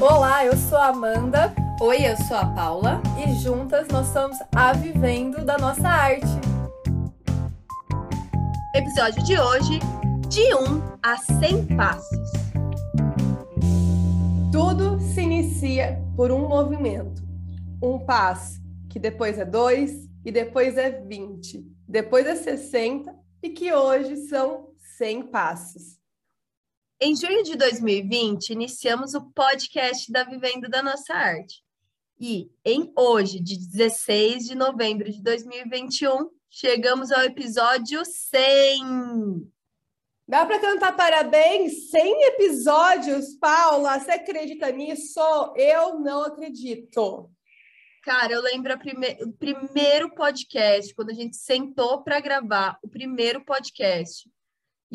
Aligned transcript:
Olá, 0.00 0.46
eu 0.46 0.56
sou 0.56 0.78
a 0.78 0.86
Amanda. 0.86 1.52
Oi, 1.78 2.06
eu 2.06 2.16
sou 2.26 2.36
a 2.36 2.46
Paula. 2.46 3.02
E 3.18 3.34
juntas 3.42 3.86
nós 3.88 4.06
somos 4.06 4.38
a 4.54 4.72
Vivendo 4.72 5.44
da 5.44 5.58
Nossa 5.58 5.86
Arte. 5.86 6.26
Episódio 8.74 9.22
de 9.24 9.38
hoje: 9.38 9.78
de 10.28 10.54
1 10.54 10.82
a 11.02 11.16
100 11.18 11.76
passos. 11.76 12.30
Tudo 14.50 14.89
se 15.14 15.22
inicia 15.22 16.00
por 16.14 16.30
um 16.30 16.46
movimento. 16.46 17.20
Um 17.82 17.98
passo, 17.98 18.60
que 18.88 18.96
depois 18.96 19.38
é 19.40 19.44
dois, 19.44 20.08
e 20.24 20.30
depois 20.30 20.76
é 20.76 21.02
20, 21.02 21.66
depois 21.88 22.26
é 22.26 22.36
60, 22.36 23.12
e 23.42 23.50
que 23.50 23.72
hoje 23.72 24.28
são 24.28 24.72
100 24.98 25.22
passos. 25.24 25.98
Em 27.00 27.16
junho 27.16 27.42
de 27.42 27.56
2020, 27.56 28.50
iniciamos 28.50 29.14
o 29.14 29.22
podcast 29.32 30.12
da 30.12 30.22
Vivendo 30.22 30.68
da 30.68 30.80
Nossa 30.80 31.12
Arte. 31.12 31.60
E 32.20 32.48
em 32.64 32.92
hoje, 32.96 33.40
de 33.40 33.56
16 33.56 34.46
de 34.46 34.54
novembro 34.54 35.10
de 35.10 35.20
2021, 35.22 36.30
chegamos 36.48 37.10
ao 37.10 37.22
episódio 37.22 38.04
100. 38.04 39.50
Dá 40.30 40.46
para 40.46 40.60
cantar 40.60 40.94
parabéns? 40.94 41.90
100 41.90 42.22
episódios, 42.26 43.34
Paula? 43.34 43.98
Você 43.98 44.12
acredita 44.12 44.70
nisso? 44.70 45.20
Eu 45.56 45.98
não 45.98 46.22
acredito. 46.22 47.28
Cara, 48.04 48.34
eu 48.34 48.40
lembro 48.40 48.78
prime... 48.78 49.18
o 49.24 49.32
primeiro 49.32 50.08
podcast, 50.14 50.94
quando 50.94 51.10
a 51.10 51.14
gente 51.14 51.36
sentou 51.36 52.04
para 52.04 52.20
gravar 52.20 52.78
o 52.80 52.88
primeiro 52.88 53.44
podcast. 53.44 54.30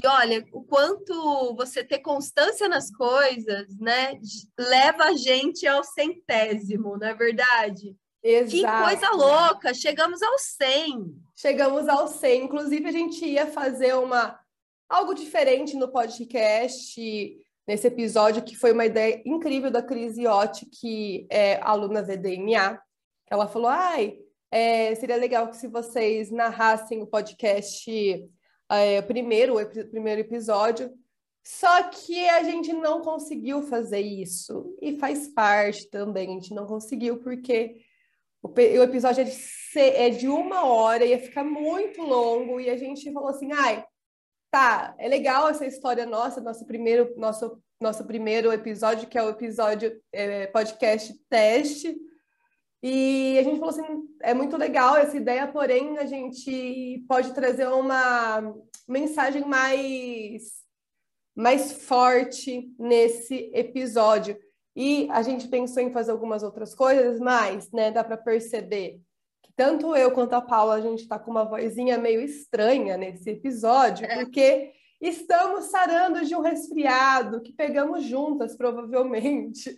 E 0.01 0.07
olha, 0.07 0.47
o 0.53 0.63
quanto 0.63 1.53
você 1.53 1.83
ter 1.83 1.99
constância 1.99 2.69
nas 2.69 2.89
coisas, 2.89 3.77
né, 3.77 4.17
leva 4.57 5.03
a 5.03 5.17
gente 5.17 5.67
ao 5.67 5.83
centésimo, 5.83 6.97
não 6.97 7.07
é 7.07 7.13
verdade? 7.13 7.93
Exato. 8.23 8.51
Que 8.51 8.83
coisa 8.85 9.09
louca! 9.11 9.73
Chegamos 9.73 10.21
ao 10.21 10.39
100. 10.39 11.13
Chegamos 11.35 11.89
ao 11.89 12.07
100. 12.07 12.45
Inclusive, 12.45 12.87
a 12.87 12.91
gente 12.93 13.25
ia 13.25 13.47
fazer 13.47 13.95
uma 13.95 14.39
algo 14.89 15.13
diferente 15.13 15.75
no 15.75 15.91
podcast 15.91 17.01
nesse 17.67 17.87
episódio, 17.87 18.43
que 18.43 18.55
foi 18.55 18.71
uma 18.71 18.85
ideia 18.85 19.21
incrível 19.25 19.71
da 19.71 19.81
Cris 19.81 20.17
Iotti, 20.17 20.65
que 20.67 21.27
é 21.29 21.59
aluna 21.61 22.03
VDNA. 22.03 22.81
Ela 23.29 23.47
falou: 23.47 23.67
ai, 23.67 24.19
é, 24.51 24.93
seria 24.95 25.17
legal 25.17 25.49
que 25.49 25.57
se 25.57 25.67
vocês 25.67 26.31
narrassem 26.31 27.01
o 27.01 27.07
podcast 27.07 28.29
é, 28.69 29.01
primeiro, 29.01 29.59
o 29.59 29.89
primeiro 29.89 30.21
episódio. 30.21 30.91
Só 31.43 31.83
que 31.89 32.27
a 32.27 32.41
gente 32.41 32.73
não 32.73 33.01
conseguiu 33.01 33.61
fazer 33.63 33.99
isso. 33.99 34.75
E 34.81 34.97
faz 34.97 35.27
parte 35.27 35.87
também, 35.89 36.29
a 36.29 36.33
gente 36.33 36.53
não 36.55 36.65
conseguiu, 36.65 37.19
porque 37.19 37.81
o, 38.41 38.47
o 38.47 38.83
episódio 38.83 39.21
é 39.21 39.23
de, 39.25 39.79
é 39.79 40.09
de 40.09 40.27
uma 40.27 40.65
hora, 40.65 41.05
ia 41.05 41.19
ficar 41.19 41.43
muito 41.43 42.01
longo, 42.01 42.59
e 42.59 42.67
a 42.67 42.77
gente 42.77 43.11
falou 43.13 43.29
assim, 43.29 43.51
ai, 43.51 43.85
tá, 44.55 44.95
é 44.97 45.09
legal 45.09 45.49
essa 45.49 45.65
história 45.65 46.05
nossa, 46.05 46.39
nosso 46.39 46.65
primeiro, 46.65 47.13
nosso, 47.17 47.61
nosso 47.81 48.05
primeiro 48.05 48.53
episódio, 48.53 49.05
que 49.05 49.17
é 49.17 49.23
o 49.23 49.31
episódio 49.31 50.01
é, 50.13 50.47
podcast 50.47 51.13
teste, 51.29 51.93
e 52.81 53.37
a 53.37 53.43
gente 53.43 53.59
falou 53.59 53.71
assim, 53.71 54.07
é 54.21 54.33
muito 54.33 54.55
legal 54.55 54.95
essa 54.95 55.17
ideia, 55.17 55.45
porém 55.45 55.97
a 55.97 56.05
gente 56.05 57.03
pode 57.05 57.33
trazer 57.33 57.67
uma 57.67 58.55
mensagem 58.87 59.43
mais 59.43 60.63
mais 61.35 61.73
forte 61.73 62.73
nesse 62.79 63.51
episódio. 63.53 64.37
E 64.73 65.09
a 65.11 65.21
gente 65.21 65.49
pensou 65.49 65.83
em 65.83 65.91
fazer 65.91 66.11
algumas 66.11 66.43
outras 66.43 66.73
coisas, 66.73 67.19
mas, 67.19 67.69
né, 67.71 67.91
dá 67.91 68.05
para 68.05 68.15
perceber 68.15 69.01
que 69.45 69.53
tanto 69.55 69.95
eu 69.95 70.11
quanto 70.11 70.33
a 70.33 70.41
Paula 70.41 70.75
a 70.75 70.81
gente 70.81 71.03
está 71.03 71.19
com 71.19 71.29
uma 71.29 71.45
vozinha 71.45 71.99
meio 71.99 72.19
estranha 72.19 72.97
nesse 72.97 73.29
episódio, 73.29 74.05
é. 74.05 74.15
porque 74.15 74.73
Estamos 74.99 75.65
sarando 75.65 76.25
de 76.25 76.33
um 76.35 76.39
resfriado 76.39 77.41
que 77.41 77.51
pegamos 77.51 78.05
juntas, 78.05 78.55
provavelmente. 78.55 79.69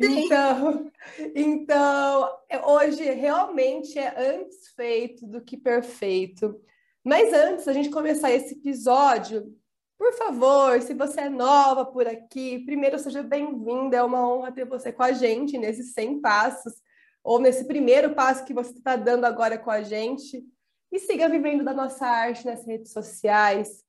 Sim. 0.00 0.24
Então, 0.24 0.90
então, 1.34 2.38
hoje 2.66 3.02
realmente 3.12 3.98
é 3.98 4.34
antes 4.34 4.68
feito 4.74 5.26
do 5.26 5.40
que 5.40 5.56
perfeito. 5.56 6.60
Mas 7.04 7.32
antes 7.32 7.64
da 7.64 7.72
gente 7.72 7.88
começar 7.88 8.30
esse 8.32 8.54
episódio, 8.54 9.56
por 9.96 10.12
favor, 10.14 10.82
se 10.82 10.92
você 10.92 11.22
é 11.22 11.28
nova 11.28 11.86
por 11.86 12.06
aqui, 12.06 12.58
primeiro 12.64 12.98
seja 12.98 13.22
bem-vinda, 13.22 13.96
é 13.96 14.02
uma 14.02 14.28
honra 14.28 14.52
ter 14.52 14.64
você 14.64 14.92
com 14.92 15.04
a 15.04 15.12
gente 15.12 15.56
nesses 15.56 15.92
100 15.92 16.20
passos, 16.20 16.74
ou 17.22 17.38
nesse 17.38 17.64
primeiro 17.64 18.14
passo 18.14 18.44
que 18.44 18.54
você 18.54 18.72
está 18.72 18.96
dando 18.96 19.24
agora 19.24 19.58
com 19.58 19.70
a 19.70 19.82
gente. 19.82 20.44
E 20.90 20.98
siga 20.98 21.28
vivendo 21.28 21.64
da 21.64 21.72
nossa 21.72 22.06
arte 22.06 22.44
nas 22.44 22.66
redes 22.66 22.92
sociais, 22.92 23.82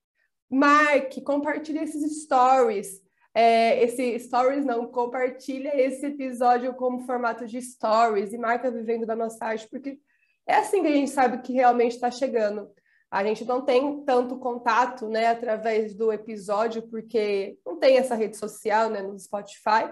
marque, 0.50 1.22
compartilhe 1.22 1.80
esses 1.80 2.24
stories. 2.24 3.02
É, 3.36 3.84
esse 3.84 4.20
stories 4.20 4.64
não, 4.64 4.88
compartilha 4.88 5.76
esse 5.76 6.06
episódio 6.06 6.74
como 6.76 7.06
formato 7.06 7.46
de 7.48 7.60
stories 7.62 8.32
e 8.32 8.38
marca 8.38 8.70
vivendo 8.70 9.06
da 9.08 9.16
nossa 9.16 9.44
arte, 9.44 9.68
porque 9.68 10.00
é 10.48 10.56
assim 10.56 10.82
que 10.82 10.88
a 10.88 10.92
gente 10.92 11.10
sabe 11.10 11.42
que 11.42 11.54
realmente 11.54 11.94
está 11.94 12.12
chegando. 12.12 12.70
A 13.10 13.24
gente 13.24 13.46
não 13.46 13.62
tem 13.62 14.04
tanto 14.06 14.38
contato, 14.38 15.08
né, 15.08 15.28
através 15.28 15.94
do 15.94 16.12
episódio, 16.12 16.82
porque 16.84 17.58
não 17.66 17.78
tem 17.78 17.98
essa 17.98 18.16
rede 18.16 18.38
social, 18.38 18.90
né, 18.90 19.02
no 19.02 19.18
Spotify. 19.20 19.92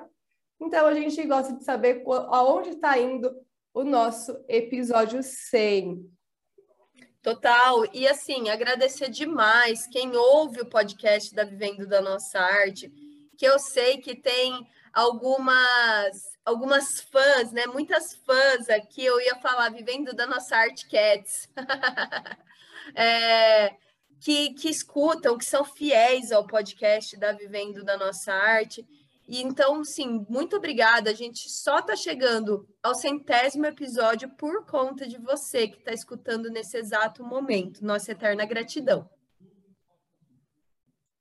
Então 0.62 0.86
a 0.86 0.94
gente 0.94 1.26
gosta 1.26 1.54
de 1.54 1.64
saber 1.64 2.04
aonde 2.30 2.70
está 2.70 2.96
indo 3.00 3.36
o 3.74 3.84
nosso 3.84 4.40
episódio 4.48 5.24
100. 5.24 6.08
Total. 7.22 7.84
E 7.92 8.08
assim, 8.08 8.50
agradecer 8.50 9.10
demais 9.10 9.88
quem 9.88 10.16
ouve 10.16 10.62
o 10.62 10.70
podcast 10.70 11.34
da 11.34 11.44
Vivendo 11.44 11.88
da 11.88 12.00
Nossa 12.00 12.40
Arte, 12.40 12.92
que 13.36 13.46
eu 13.46 13.58
sei 13.58 13.98
que 13.98 14.16
tem 14.16 14.68
algumas 14.94 16.32
algumas 16.46 17.02
fãs, 17.02 17.52
né? 17.52 17.66
Muitas 17.66 18.14
fãs 18.16 18.70
aqui, 18.70 19.04
eu 19.04 19.20
ia 19.20 19.36
falar 19.38 19.70
Vivendo 19.70 20.14
da 20.14 20.28
Nossa 20.28 20.56
Arte 20.56 20.88
Cats. 20.88 21.50
é, 22.96 23.76
que, 24.20 24.54
que 24.54 24.70
escutam, 24.70 25.38
que 25.38 25.46
são 25.46 25.66
fiéis 25.66 26.32
ao 26.32 26.46
podcast 26.46 27.18
da 27.18 27.32
Vivendo 27.32 27.84
da 27.84 27.98
Nossa 27.98 28.32
Arte. 28.32 28.86
E 29.32 29.42
então, 29.42 29.82
sim, 29.86 30.26
muito 30.28 30.58
obrigada. 30.58 31.10
A 31.10 31.14
gente 31.14 31.50
só 31.50 31.80
está 31.80 31.96
chegando 31.96 32.68
ao 32.84 32.94
centésimo 32.94 33.66
episódio 33.66 34.30
por 34.36 34.66
conta 34.66 35.08
de 35.08 35.18
você 35.18 35.70
que 35.70 35.78
está 35.78 35.94
escutando 35.94 36.50
nesse 36.50 36.76
exato 36.76 37.24
momento. 37.24 37.82
Nossa 37.82 38.12
eterna 38.12 38.46
gratidão. 38.46 39.10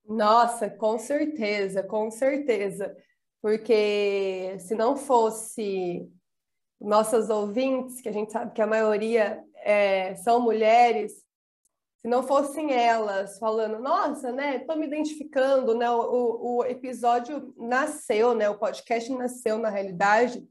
Nossa, 0.05 0.69
com 0.69 0.99
certeza, 0.99 1.85
com 1.85 2.11
certeza. 2.11 2.97
Porque 3.41 4.57
se 4.59 4.75
não 4.75 4.97
fosse 4.97 6.11
nossas 6.81 7.31
ouvintes, 7.31 8.01
que 8.01 8.09
a 8.09 8.13
gente 8.13 8.33
sabe 8.33 8.53
que 8.53 8.61
a 8.61 8.67
maioria 8.67 9.41
é, 9.63 10.17
são 10.17 10.41
mulheres, 10.41 11.25
se 12.01 12.09
não 12.09 12.23
fossem 12.23 12.73
elas 12.73 13.39
falando, 13.39 13.79
nossa, 13.79 14.33
né, 14.33 14.57
estou 14.57 14.77
me 14.77 14.87
identificando, 14.87 15.75
né, 15.75 15.91
o, 15.91 16.57
o 16.57 16.65
episódio 16.65 17.53
nasceu, 17.59 18.35
né, 18.35 18.49
o 18.49 18.59
podcast 18.59 19.13
nasceu 19.13 19.59
na 19.59 19.69
realidade 19.69 20.49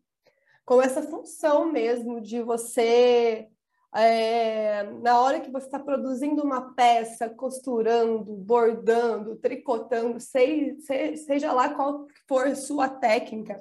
com 0.64 0.80
essa 0.80 1.02
função 1.02 1.72
mesmo 1.72 2.22
de 2.22 2.44
você, 2.44 3.48
é, 3.96 4.84
na 5.02 5.20
hora 5.20 5.40
que 5.40 5.50
você 5.50 5.66
está 5.66 5.80
produzindo 5.80 6.44
uma 6.44 6.76
peça, 6.76 7.28
costurando, 7.28 8.24
bordando, 8.36 9.36
tricotando, 9.38 10.20
seja, 10.20 10.76
seja 11.16 11.52
lá 11.52 11.74
qual 11.74 12.06
for 12.28 12.56
sua 12.56 12.88
técnica, 12.88 13.60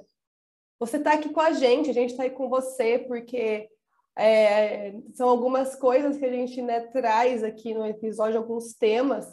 você 0.78 0.98
está 0.98 1.14
aqui 1.14 1.30
com 1.30 1.40
a 1.40 1.52
gente, 1.52 1.88
a 1.88 1.94
gente 1.94 2.10
está 2.10 2.24
aí 2.24 2.30
com 2.30 2.50
você, 2.50 2.98
porque 2.98 3.70
é, 4.18 4.94
são 5.14 5.28
algumas 5.28 5.76
coisas 5.76 6.18
que 6.18 6.24
a 6.24 6.32
gente 6.32 6.60
né, 6.60 6.80
traz 6.80 7.44
aqui 7.44 7.72
no 7.72 7.86
episódio, 7.86 8.36
alguns 8.36 8.74
temas 8.74 9.32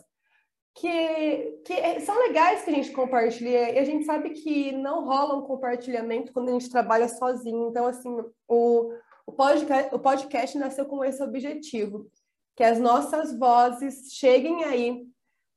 que, 0.76 1.60
que 1.66 2.00
são 2.02 2.16
legais 2.20 2.64
que 2.64 2.70
a 2.70 2.74
gente 2.74 2.92
compartilha. 2.92 3.72
E 3.72 3.80
a 3.80 3.84
gente 3.84 4.06
sabe 4.06 4.30
que 4.30 4.72
não 4.74 5.04
rola 5.04 5.38
um 5.38 5.42
compartilhamento 5.42 6.32
quando 6.32 6.50
a 6.50 6.52
gente 6.52 6.70
trabalha 6.70 7.10
sozinho. 7.10 7.70
Então, 7.70 7.88
assim, 7.88 8.16
o, 8.48 8.92
o, 9.26 9.32
podcast, 9.32 9.96
o 9.96 9.98
podcast 9.98 10.58
nasceu 10.60 10.86
com 10.86 11.04
esse 11.04 11.24
objetivo, 11.24 12.08
que 12.56 12.64
as 12.64 12.78
nossas 12.78 13.36
vozes 13.40 14.14
cheguem 14.14 14.66
aí 14.66 15.08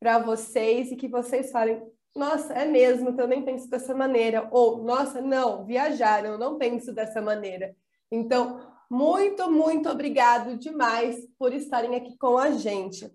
para 0.00 0.18
vocês 0.20 0.90
e 0.90 0.96
que 0.96 1.06
vocês 1.06 1.50
falem, 1.50 1.82
nossa, 2.16 2.54
é 2.54 2.64
mesmo, 2.64 3.10
nem 3.10 3.44
penso 3.44 3.68
dessa 3.68 3.94
maneira. 3.94 4.48
Ou, 4.50 4.78
nossa, 4.78 5.20
não, 5.20 5.66
viajar, 5.66 6.24
eu 6.24 6.38
não 6.38 6.56
penso 6.56 6.94
dessa 6.94 7.20
maneira. 7.20 7.76
Então, 8.10 8.67
muito, 8.90 9.50
muito 9.50 9.88
obrigado 9.88 10.56
demais 10.56 11.26
por 11.38 11.52
estarem 11.52 11.94
aqui 11.94 12.16
com 12.16 12.38
a 12.38 12.52
gente. 12.52 13.10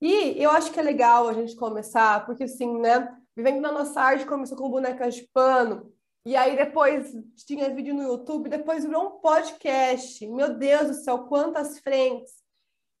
E 0.00 0.42
eu 0.42 0.50
acho 0.50 0.72
que 0.72 0.80
é 0.80 0.82
legal 0.82 1.28
a 1.28 1.32
gente 1.32 1.54
começar, 1.56 2.24
porque 2.24 2.44
assim, 2.44 2.78
né? 2.78 3.16
Vivendo 3.36 3.60
na 3.60 3.70
nossa 3.70 4.00
arte, 4.00 4.26
começou 4.26 4.56
com 4.56 4.70
bonecas 4.70 5.14
de 5.14 5.28
pano, 5.32 5.92
e 6.24 6.36
aí 6.36 6.54
depois 6.54 7.12
tinha 7.46 7.74
vídeo 7.74 7.94
no 7.94 8.02
YouTube, 8.02 8.50
depois 8.50 8.84
virou 8.84 9.06
um 9.06 9.20
podcast. 9.20 10.26
Meu 10.26 10.54
Deus 10.54 10.88
do 10.88 10.94
céu, 10.94 11.20
quantas 11.20 11.78
frentes! 11.78 12.32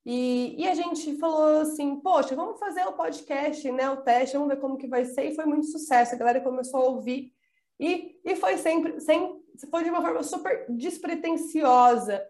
E, 0.06 0.54
e 0.58 0.66
a 0.66 0.74
gente 0.74 1.18
falou 1.18 1.60
assim, 1.60 2.00
poxa, 2.00 2.34
vamos 2.34 2.58
fazer 2.58 2.82
o 2.86 2.94
podcast, 2.94 3.70
né? 3.70 3.90
O 3.90 3.98
teste, 3.98 4.36
vamos 4.36 4.54
ver 4.54 4.60
como 4.60 4.78
que 4.78 4.88
vai 4.88 5.04
ser. 5.04 5.30
E 5.30 5.34
foi 5.34 5.44
muito 5.44 5.66
sucesso. 5.66 6.14
A 6.14 6.18
galera 6.18 6.40
começou 6.40 6.80
a 6.80 6.84
ouvir 6.84 7.32
e, 7.80 8.20
e 8.24 8.36
foi 8.36 8.58
sempre, 8.58 9.00
sem, 9.00 9.40
foi 9.70 9.82
de 9.82 9.90
uma 9.90 10.02
forma 10.02 10.22
super 10.22 10.66
despretensiosa. 10.68 12.22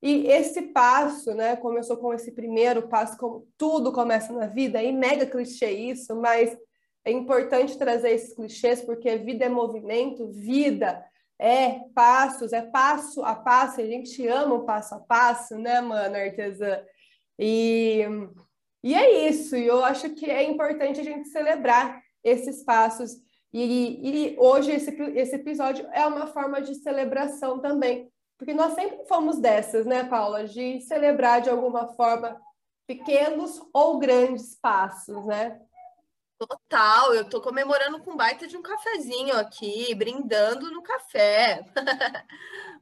E 0.00 0.26
esse 0.26 0.62
passo, 0.62 1.34
né? 1.34 1.56
Começou 1.56 1.96
com 1.96 2.14
esse 2.14 2.32
primeiro 2.32 2.88
passo, 2.88 3.16
como 3.16 3.46
tudo 3.58 3.92
começa 3.92 4.32
na 4.32 4.46
vida, 4.46 4.82
e 4.82 4.92
mega 4.92 5.26
clichê 5.26 5.70
isso, 5.70 6.14
mas 6.16 6.56
é 7.04 7.10
importante 7.10 7.76
trazer 7.76 8.10
esses 8.10 8.34
clichês 8.34 8.80
porque 8.80 9.16
vida 9.16 9.44
é 9.44 9.48
movimento, 9.48 10.28
vida 10.28 11.04
é 11.38 11.80
passos, 11.94 12.52
é 12.52 12.62
passo 12.62 13.24
a 13.24 13.34
passo, 13.34 13.80
a 13.80 13.86
gente 13.86 14.26
ama 14.28 14.54
o 14.54 14.64
passo 14.64 14.94
a 14.94 15.00
passo, 15.00 15.58
né, 15.58 15.80
mano, 15.80 16.14
artesã? 16.14 16.80
E, 17.38 18.04
e 18.84 18.94
é 18.94 19.28
isso, 19.28 19.56
e 19.56 19.66
eu 19.66 19.84
acho 19.84 20.10
que 20.10 20.30
é 20.30 20.44
importante 20.44 21.00
a 21.00 21.04
gente 21.04 21.28
celebrar 21.28 22.00
esses 22.22 22.62
passos. 22.62 23.16
E, 23.52 24.32
e 24.32 24.36
hoje 24.38 24.72
esse, 24.72 24.90
esse 25.14 25.36
episódio 25.36 25.86
é 25.92 26.06
uma 26.06 26.26
forma 26.26 26.60
de 26.62 26.74
celebração 26.76 27.58
também, 27.58 28.10
porque 28.38 28.54
nós 28.54 28.72
sempre 28.72 29.04
fomos 29.06 29.38
dessas, 29.38 29.84
né, 29.84 30.04
Paula, 30.04 30.48
de 30.48 30.80
celebrar 30.80 31.42
de 31.42 31.50
alguma 31.50 31.88
forma 31.88 32.40
pequenos 32.86 33.60
ou 33.72 33.98
grandes 33.98 34.56
passos, 34.56 35.24
né? 35.26 35.60
Total, 36.38 37.14
eu 37.14 37.28
tô 37.28 37.40
comemorando 37.40 38.00
com 38.00 38.16
baita 38.16 38.48
de 38.48 38.56
um 38.56 38.62
cafezinho 38.62 39.36
aqui, 39.36 39.94
brindando 39.94 40.70
no 40.72 40.82
café. 40.82 41.64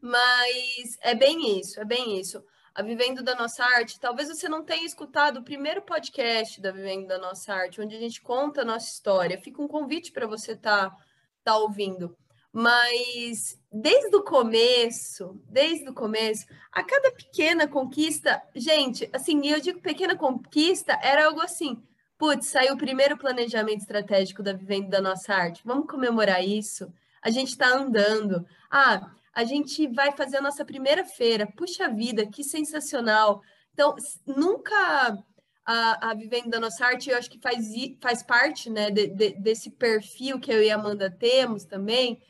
Mas 0.01 0.97
é 1.03 1.15
bem 1.15 1.59
isso, 1.59 1.79
é 1.79 1.85
bem 1.85 2.19
isso. 2.19 2.43
A 2.75 2.83
Vivendo 2.83 3.23
da 3.23 3.35
Nossa 3.35 3.65
Arte, 3.65 3.99
talvez 3.99 4.29
você 4.29 4.49
não 4.49 4.65
tenha 4.65 4.87
escutado 4.87 5.39
o 5.39 5.45
primeiro 5.45 5.83
podcast 5.83 6.61
da 6.61 6.71
Vivendo 6.71 7.09
da 7.09 7.19
Nossa 7.19 7.53
Arte, 7.53 7.81
onde 7.81 7.97
a 7.97 7.99
gente 7.99 8.21
conta 8.23 8.63
a 8.63 8.65
nossa 8.65 8.91
história. 8.91 9.41
Fica 9.41 9.61
um 9.61 9.69
convite 9.69 10.13
para 10.13 10.27
você 10.27 10.53
estar 10.53 10.91
tá, 10.91 10.97
tá 11.45 11.57
ouvindo. 11.57 12.17
Mas 12.53 13.59
desde 13.73 14.15
o 14.17 14.23
começo, 14.23 15.41
desde 15.49 15.89
o 15.89 15.95
começo, 15.95 16.47
a 16.73 16.83
cada 16.83 17.13
pequena 17.13 17.69
conquista, 17.69 18.43
gente, 18.55 19.09
assim, 19.13 19.47
eu 19.47 19.61
digo 19.61 19.81
pequena 19.81 20.17
conquista, 20.17 20.99
era 21.03 21.27
algo 21.27 21.41
assim 21.41 21.83
Putz, 22.21 22.49
saiu 22.49 22.75
o 22.75 22.77
primeiro 22.77 23.17
planejamento 23.17 23.81
estratégico 23.81 24.43
da 24.43 24.53
Vivendo 24.53 24.91
da 24.91 25.01
Nossa 25.01 25.33
Arte. 25.33 25.63
Vamos 25.65 25.87
comemorar 25.87 26.45
isso? 26.45 26.93
A 27.23 27.31
gente 27.31 27.49
está 27.49 27.67
andando. 27.69 28.47
Ah, 28.71 29.11
a 29.33 29.45
gente 29.45 29.87
vai 29.89 30.13
fazer 30.13 30.39
a 30.39 30.43
nossa 30.43 30.65
primeira 30.65 31.05
feira. 31.05 31.47
Puxa 31.57 31.89
vida, 31.89 32.27
que 32.27 32.43
sensacional. 32.43 33.43
Então, 33.73 33.95
nunca 34.27 35.17
a, 35.65 36.11
a 36.11 36.15
Vivendo 36.15 36.51
da 36.51 36.61
Nossa 36.61 36.85
Arte, 36.85 37.11
eu 37.11 37.17
acho 37.17 37.31
que 37.31 37.39
faz, 37.39 37.69
faz 38.01 38.23
parte 38.23 38.69
né, 38.69 38.91
de, 38.91 39.07
de, 39.09 39.31
desse 39.35 39.71
perfil 39.71 40.41
que 40.41 40.53
eu 40.53 40.63
e 40.63 40.71
a 40.71 40.75
Amanda 40.75 41.11
temos 41.11 41.65
também, 41.65 42.21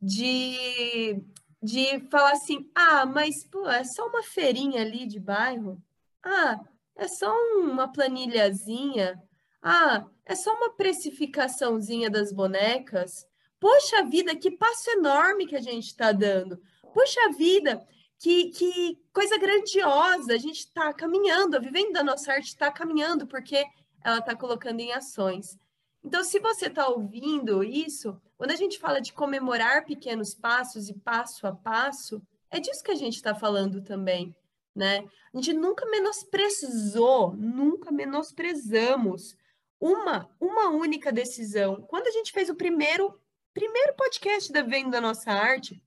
de, 0.00 1.22
de 1.62 2.00
falar 2.10 2.32
assim, 2.32 2.70
ah, 2.74 3.04
mas 3.04 3.44
pô, 3.44 3.68
é 3.68 3.84
só 3.84 4.06
uma 4.06 4.22
feirinha 4.22 4.82
ali 4.82 5.06
de 5.06 5.20
bairro. 5.20 5.82
Ah, 6.24 6.60
é 6.96 7.06
só 7.06 7.32
uma 7.58 7.92
planilhazinha. 7.92 9.22
Ah, 9.62 10.06
é 10.24 10.34
só 10.34 10.54
uma 10.54 10.70
precificaçãozinha 10.70 12.08
das 12.08 12.32
bonecas. 12.32 13.26
Poxa 13.58 14.04
vida, 14.04 14.36
que 14.36 14.50
passo 14.50 14.90
enorme 14.90 15.46
que 15.46 15.56
a 15.56 15.60
gente 15.60 15.86
está 15.86 16.12
dando. 16.12 16.60
Poxa 16.92 17.30
vida, 17.32 17.86
que, 18.18 18.50
que 18.50 18.98
coisa 19.12 19.38
grandiosa. 19.38 20.34
A 20.34 20.38
gente 20.38 20.60
está 20.60 20.92
caminhando, 20.92 21.56
a 21.56 21.60
vivendo 21.60 21.92
da 21.92 22.02
nossa 22.02 22.32
arte 22.32 22.48
está 22.48 22.70
caminhando, 22.70 23.26
porque 23.26 23.64
ela 24.04 24.18
está 24.18 24.34
colocando 24.36 24.80
em 24.80 24.92
ações. 24.92 25.58
Então, 26.04 26.22
se 26.22 26.38
você 26.38 26.66
está 26.66 26.86
ouvindo 26.88 27.64
isso, 27.64 28.20
quando 28.36 28.52
a 28.52 28.56
gente 28.56 28.78
fala 28.78 29.00
de 29.00 29.12
comemorar 29.12 29.84
pequenos 29.84 30.34
passos 30.34 30.88
e 30.88 30.94
passo 30.94 31.46
a 31.46 31.52
passo, 31.52 32.22
é 32.50 32.60
disso 32.60 32.84
que 32.84 32.92
a 32.92 32.96
gente 32.96 33.16
está 33.16 33.34
falando 33.34 33.82
também, 33.82 34.34
né? 34.74 35.04
A 35.34 35.36
gente 35.36 35.52
nunca 35.52 35.84
menosprezou, 35.86 37.34
nunca 37.36 37.90
menosprezamos 37.90 39.36
uma, 39.80 40.30
uma 40.40 40.68
única 40.68 41.10
decisão. 41.10 41.82
Quando 41.82 42.06
a 42.06 42.12
gente 42.12 42.32
fez 42.32 42.48
o 42.48 42.54
primeiro, 42.54 43.18
primeiro 43.56 43.94
podcast 43.94 44.52
da 44.52 44.60
Venda 44.60 44.90
da 44.90 45.00
Nossa 45.00 45.32
Arte, 45.32 45.82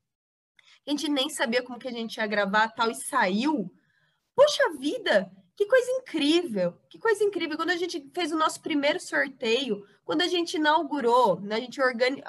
a 0.88 0.89
gente 0.89 1.07
nem 1.07 1.30
sabia 1.30 1.62
como 1.62 1.77
que 1.77 1.88
a 1.88 1.92
gente 1.92 2.18
ia 2.18 2.25
gravar 2.25 2.69
tal 2.69 2.89
e 2.89 2.95
saiu. 2.95 3.71
Poxa 4.36 4.75
vida, 4.80 5.31
que 5.56 5.68
coisa 5.68 5.92
incrível, 5.92 6.74
que 6.89 6.98
coisa 6.98 7.24
incrível. 7.24 7.56
Quando 7.56 7.69
a 7.69 7.77
gente 7.77 8.10
fez 8.12 8.31
o 8.31 8.38
nosso 8.38 8.60
primeiro 8.60 9.00
sorteio, 9.00 9.86
quando 10.04 10.24
a 10.24 10.27
gente 10.27 10.56
inaugurou, 10.56 11.39
né, 11.42 11.57
a 11.57 11.60
gente 11.60 11.80
organizou, 11.80 12.25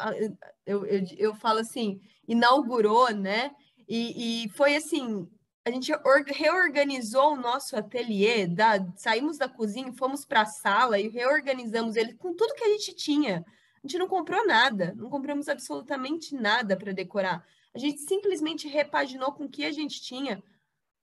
eu, 0.66 0.84
eu, 0.84 1.04
eu 1.16 1.34
falo 1.34 1.60
assim, 1.60 2.02
inaugurou, 2.28 3.08
né? 3.08 3.50
E, 3.88 4.44
e 4.44 4.48
foi 4.50 4.76
assim, 4.76 5.26
a 5.64 5.70
gente 5.70 5.90
reorganizou 6.26 7.32
o 7.32 7.40
nosso 7.40 7.74
ateliê, 7.78 8.46
da, 8.46 8.86
saímos 8.94 9.38
da 9.38 9.48
cozinha, 9.48 9.90
fomos 9.94 10.26
para 10.26 10.42
a 10.42 10.46
sala 10.46 11.00
e 11.00 11.08
reorganizamos 11.08 11.96
ele 11.96 12.12
com 12.12 12.34
tudo 12.34 12.54
que 12.54 12.64
a 12.64 12.68
gente 12.68 12.94
tinha. 12.94 13.42
A 13.82 13.86
gente 13.86 13.98
não 13.98 14.08
comprou 14.08 14.46
nada, 14.46 14.94
não 14.96 15.08
compramos 15.08 15.48
absolutamente 15.48 16.34
nada 16.34 16.76
para 16.76 16.92
decorar. 16.92 17.46
A 17.74 17.78
gente 17.78 18.00
simplesmente 18.00 18.68
repaginou 18.68 19.32
com 19.32 19.44
o 19.44 19.48
que 19.48 19.64
a 19.64 19.72
gente 19.72 20.02
tinha. 20.02 20.42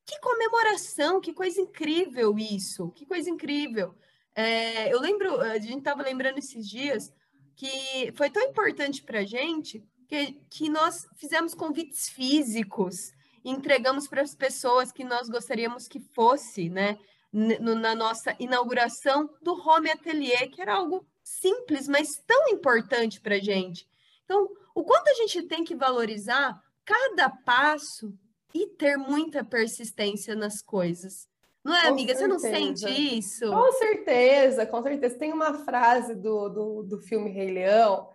Que 0.06 0.20
comemoração, 0.20 1.20
que 1.20 1.34
coisa 1.34 1.60
incrível 1.60 2.38
isso, 2.38 2.92
que 2.92 3.06
coisa 3.06 3.30
incrível. 3.30 3.96
É, 4.36 4.94
eu 4.94 5.00
lembro, 5.00 5.42
a 5.42 5.58
gente 5.58 5.80
estava 5.80 6.04
lembrando 6.04 6.38
esses 6.38 6.68
dias 6.68 7.12
que 7.56 8.14
foi 8.16 8.30
tão 8.30 8.44
importante 8.44 9.02
para 9.02 9.20
a 9.20 9.26
gente 9.26 9.84
que, 10.08 10.34
que 10.50 10.70
nós 10.70 11.08
fizemos 11.18 11.54
convites 11.54 12.08
físicos 12.10 13.12
entregamos 13.50 14.08
para 14.08 14.22
as 14.22 14.36
pessoas 14.36 14.92
que 14.92 15.04
nós 15.04 15.30
gostaríamos 15.30 15.88
que 15.88 16.00
fosse, 16.00 16.70
né? 16.70 16.98
Na 17.32 17.94
nossa 17.94 18.36
inauguração 18.40 19.30
do 19.42 19.54
Home 19.54 19.92
Atelier, 19.92 20.50
que 20.50 20.62
era 20.62 20.76
algo 20.76 21.06
simples, 21.28 21.88
mas 21.88 22.18
tão 22.26 22.50
importante 22.50 23.20
para 23.20 23.36
a 23.36 23.40
gente. 23.40 23.88
Então, 24.24 24.50
o 24.74 24.84
quanto 24.84 25.10
a 25.10 25.14
gente 25.14 25.44
tem 25.44 25.64
que 25.64 25.76
valorizar 25.76 26.62
cada 26.86 27.30
passo 27.30 28.14
e 28.54 28.68
ter 28.68 28.98
muita 28.98 29.44
persistência 29.44 30.36
nas 30.36 30.62
coisas. 30.62 31.28
Não 31.64 31.76
é, 31.76 31.82
com 31.82 31.88
amiga? 31.90 32.16
Certeza. 32.16 32.40
Você 32.40 32.50
não 32.50 32.76
sente 32.76 33.18
isso? 33.18 33.52
Com 33.52 33.72
certeza, 33.74 34.66
com 34.66 34.82
certeza. 34.82 35.18
Tem 35.18 35.34
uma 35.34 35.54
frase 35.54 36.16
do, 36.16 36.50
do, 36.50 36.84
do 36.84 37.00
filme 37.00 37.30
Rei 37.30 37.52
Leão 37.52 38.10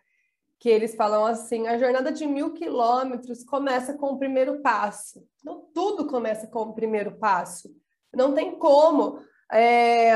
que 0.58 0.68
eles 0.68 0.94
falam 0.94 1.26
assim: 1.26 1.66
a 1.66 1.76
jornada 1.76 2.10
de 2.10 2.26
mil 2.26 2.54
quilômetros 2.54 3.44
começa 3.44 3.94
com 3.94 4.12
o 4.12 4.18
primeiro 4.18 4.60
passo. 4.60 5.26
Então, 5.40 5.68
tudo 5.74 6.06
começa 6.06 6.46
com 6.46 6.62
o 6.62 6.72
primeiro 6.72 7.12
passo. 7.12 7.74
Não 8.14 8.32
tem 8.32 8.52
como. 8.58 9.18
É, 9.50 10.14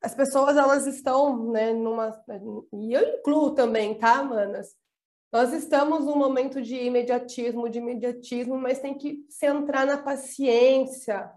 as 0.00 0.14
pessoas 0.14 0.56
elas 0.56 0.86
estão 0.86 1.50
né, 1.50 1.72
numa. 1.72 2.10
E 2.72 2.92
eu 2.92 3.18
incluo 3.18 3.54
também, 3.54 3.98
tá, 3.98 4.22
manas? 4.22 4.76
Nós 5.32 5.52
estamos 5.52 6.06
num 6.06 6.16
momento 6.16 6.62
de 6.62 6.74
imediatismo, 6.74 7.68
de 7.68 7.78
imediatismo, 7.78 8.56
mas 8.56 8.78
tem 8.78 8.96
que 8.96 9.26
centrar 9.28 9.86
na 9.86 9.98
paciência 9.98 11.30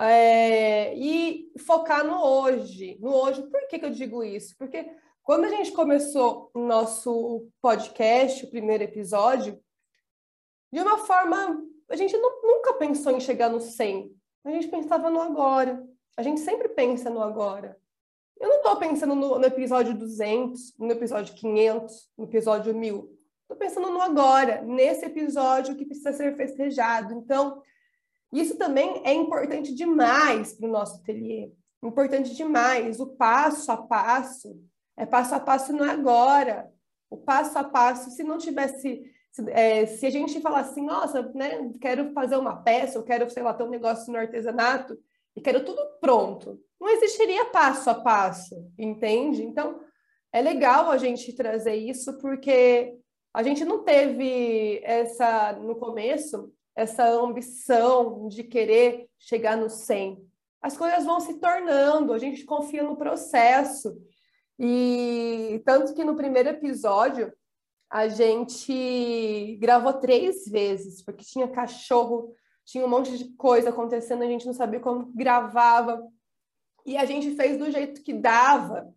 é, 0.00 0.94
e 0.96 1.52
focar 1.58 2.04
no 2.04 2.20
hoje. 2.24 2.98
No 3.00 3.14
hoje. 3.14 3.42
Por 3.42 3.68
que, 3.68 3.78
que 3.78 3.84
eu 3.84 3.90
digo 3.90 4.24
isso? 4.24 4.56
Porque 4.58 4.90
quando 5.22 5.44
a 5.44 5.48
gente 5.48 5.70
começou 5.72 6.50
o 6.52 6.58
nosso 6.58 7.46
podcast, 7.62 8.44
o 8.44 8.50
primeiro 8.50 8.82
episódio, 8.82 9.62
de 10.72 10.80
uma 10.80 10.98
forma, 10.98 11.62
a 11.88 11.96
gente 11.96 12.16
não, 12.16 12.42
nunca 12.42 12.74
pensou 12.74 13.12
em 13.12 13.20
chegar 13.20 13.48
no 13.48 13.60
100. 13.60 14.12
A 14.44 14.50
gente 14.50 14.68
pensava 14.68 15.08
no 15.08 15.20
agora. 15.20 15.86
A 16.16 16.22
gente 16.22 16.40
sempre 16.40 16.68
pensa 16.70 17.10
no 17.10 17.22
agora. 17.22 17.79
Eu 18.40 18.48
não 18.48 18.56
estou 18.56 18.76
pensando 18.76 19.14
no, 19.14 19.38
no, 19.38 19.44
episódio 19.44 19.92
200, 19.92 20.74
no 20.78 20.90
episódio 20.90 21.34
500, 21.34 22.10
no 22.16 22.24
episódio 22.24 22.74
1000. 22.74 23.18
Estou 23.42 23.56
pensando 23.58 23.90
no 23.90 24.00
agora, 24.00 24.62
nesse 24.62 25.04
episódio 25.04 25.76
que 25.76 25.84
precisa 25.84 26.12
ser 26.14 26.34
festejado. 26.36 27.12
Então, 27.12 27.62
isso 28.32 28.56
também 28.56 29.02
é 29.04 29.12
importante 29.12 29.74
demais 29.74 30.54
para 30.54 30.66
o 30.66 30.72
nosso 30.72 30.96
ateliê. 30.96 31.52
Importante 31.82 32.34
demais. 32.34 32.98
O 32.98 33.08
passo 33.08 33.70
a 33.70 33.76
passo 33.76 34.58
é 34.96 35.04
passo 35.04 35.34
a 35.34 35.40
passo 35.40 35.72
no 35.74 35.84
agora. 35.84 36.72
o 37.10 37.18
passo 37.18 37.58
a 37.58 37.64
passo, 37.64 38.10
se 38.10 38.22
não 38.22 38.38
tivesse 38.38 39.02
se, 39.32 39.50
é, 39.50 39.86
se 39.86 40.06
a 40.06 40.10
gente 40.10 40.40
falar 40.40 40.60
assim, 40.60 40.84
nossa, 40.84 41.22
né, 41.34 41.70
quero 41.80 42.12
fazer 42.12 42.36
uma 42.36 42.56
peça, 42.56 42.98
eu 42.98 43.02
quero, 43.02 43.28
sei 43.30 43.42
lá, 43.42 43.54
ter 43.54 43.64
um 43.64 43.70
negócio 43.70 44.10
no 44.12 44.18
artesanato 44.18 44.98
e 45.36 45.40
quero 45.40 45.64
tudo 45.64 45.80
pronto, 46.00 46.60
não 46.80 46.88
existiria 46.88 47.44
passo 47.46 47.90
a 47.90 47.94
passo, 47.94 48.54
entende? 48.78 49.42
Então, 49.42 49.80
é 50.32 50.40
legal 50.40 50.90
a 50.90 50.96
gente 50.96 51.32
trazer 51.34 51.74
isso 51.74 52.18
porque 52.18 52.96
a 53.32 53.42
gente 53.42 53.64
não 53.64 53.84
teve 53.84 54.80
essa, 54.82 55.52
no 55.52 55.76
começo, 55.76 56.52
essa 56.74 57.08
ambição 57.08 58.28
de 58.28 58.42
querer 58.42 59.08
chegar 59.18 59.56
no 59.56 59.68
100. 59.68 60.24
As 60.62 60.76
coisas 60.76 61.04
vão 61.04 61.20
se 61.20 61.34
tornando, 61.38 62.12
a 62.12 62.18
gente 62.18 62.44
confia 62.44 62.82
no 62.82 62.96
processo. 62.96 63.96
E 64.58 65.62
tanto 65.64 65.94
que 65.94 66.04
no 66.04 66.16
primeiro 66.16 66.50
episódio, 66.50 67.32
a 67.88 68.08
gente 68.08 69.56
gravou 69.60 69.94
três 69.94 70.44
vezes, 70.46 71.02
porque 71.02 71.24
tinha 71.24 71.48
cachorro, 71.48 72.34
tinha 72.70 72.86
um 72.86 72.88
monte 72.88 73.18
de 73.18 73.24
coisa 73.34 73.70
acontecendo, 73.70 74.22
a 74.22 74.26
gente 74.26 74.46
não 74.46 74.54
sabia 74.54 74.78
como 74.78 75.10
gravava. 75.12 76.06
E 76.86 76.96
a 76.96 77.04
gente 77.04 77.34
fez 77.34 77.58
do 77.58 77.68
jeito 77.68 78.00
que 78.00 78.12
dava. 78.12 78.94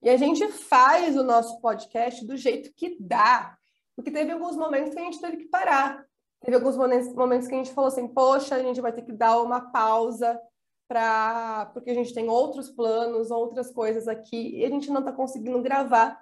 E 0.00 0.08
a 0.08 0.16
gente 0.16 0.48
faz 0.48 1.14
o 1.14 1.22
nosso 1.22 1.60
podcast 1.60 2.26
do 2.26 2.38
jeito 2.38 2.72
que 2.74 2.96
dá. 2.98 3.54
Porque 3.94 4.10
teve 4.10 4.32
alguns 4.32 4.56
momentos 4.56 4.94
que 4.94 4.98
a 4.98 5.02
gente 5.04 5.20
teve 5.20 5.36
que 5.36 5.44
parar. 5.44 6.06
Teve 6.40 6.56
alguns 6.56 6.74
momentos 6.74 7.46
que 7.46 7.54
a 7.54 7.58
gente 7.58 7.72
falou 7.72 7.88
assim: 7.88 8.08
poxa, 8.08 8.56
a 8.56 8.62
gente 8.62 8.80
vai 8.80 8.92
ter 8.92 9.02
que 9.02 9.12
dar 9.12 9.42
uma 9.42 9.60
pausa 9.60 10.40
para 10.88 11.66
porque 11.74 11.90
a 11.90 11.94
gente 11.94 12.14
tem 12.14 12.30
outros 12.30 12.70
planos, 12.70 13.30
outras 13.30 13.70
coisas 13.70 14.08
aqui, 14.08 14.56
e 14.56 14.64
a 14.64 14.70
gente 14.70 14.90
não 14.90 15.00
está 15.00 15.12
conseguindo 15.12 15.60
gravar 15.60 16.18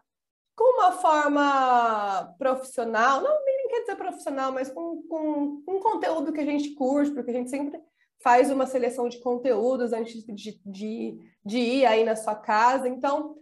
com 0.56 0.76
uma 0.76 0.92
forma 0.92 2.35
profissional, 2.37 3.20
não 3.23 3.44
quer 3.70 3.80
dizer 3.80 3.96
profissional, 3.96 4.52
mas 4.52 4.70
com, 4.70 5.02
com, 5.08 5.62
um 5.66 5.80
conteúdo 5.80 6.32
que 6.32 6.40
a 6.40 6.44
gente 6.44 6.74
curte, 6.74 7.12
porque 7.12 7.30
a 7.30 7.34
gente 7.34 7.50
sempre 7.50 7.80
faz 8.22 8.50
uma 8.50 8.66
seleção 8.66 9.08
de 9.08 9.18
conteúdos 9.18 9.92
antes 9.92 10.24
de, 10.24 10.60
de, 10.64 11.18
de 11.44 11.58
ir 11.58 11.86
aí 11.86 12.04
na 12.04 12.16
sua 12.16 12.34
casa. 12.34 12.88
Então, 12.88 13.34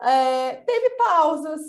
é, 0.00 0.56
teve 0.56 0.90
pausas, 0.90 1.60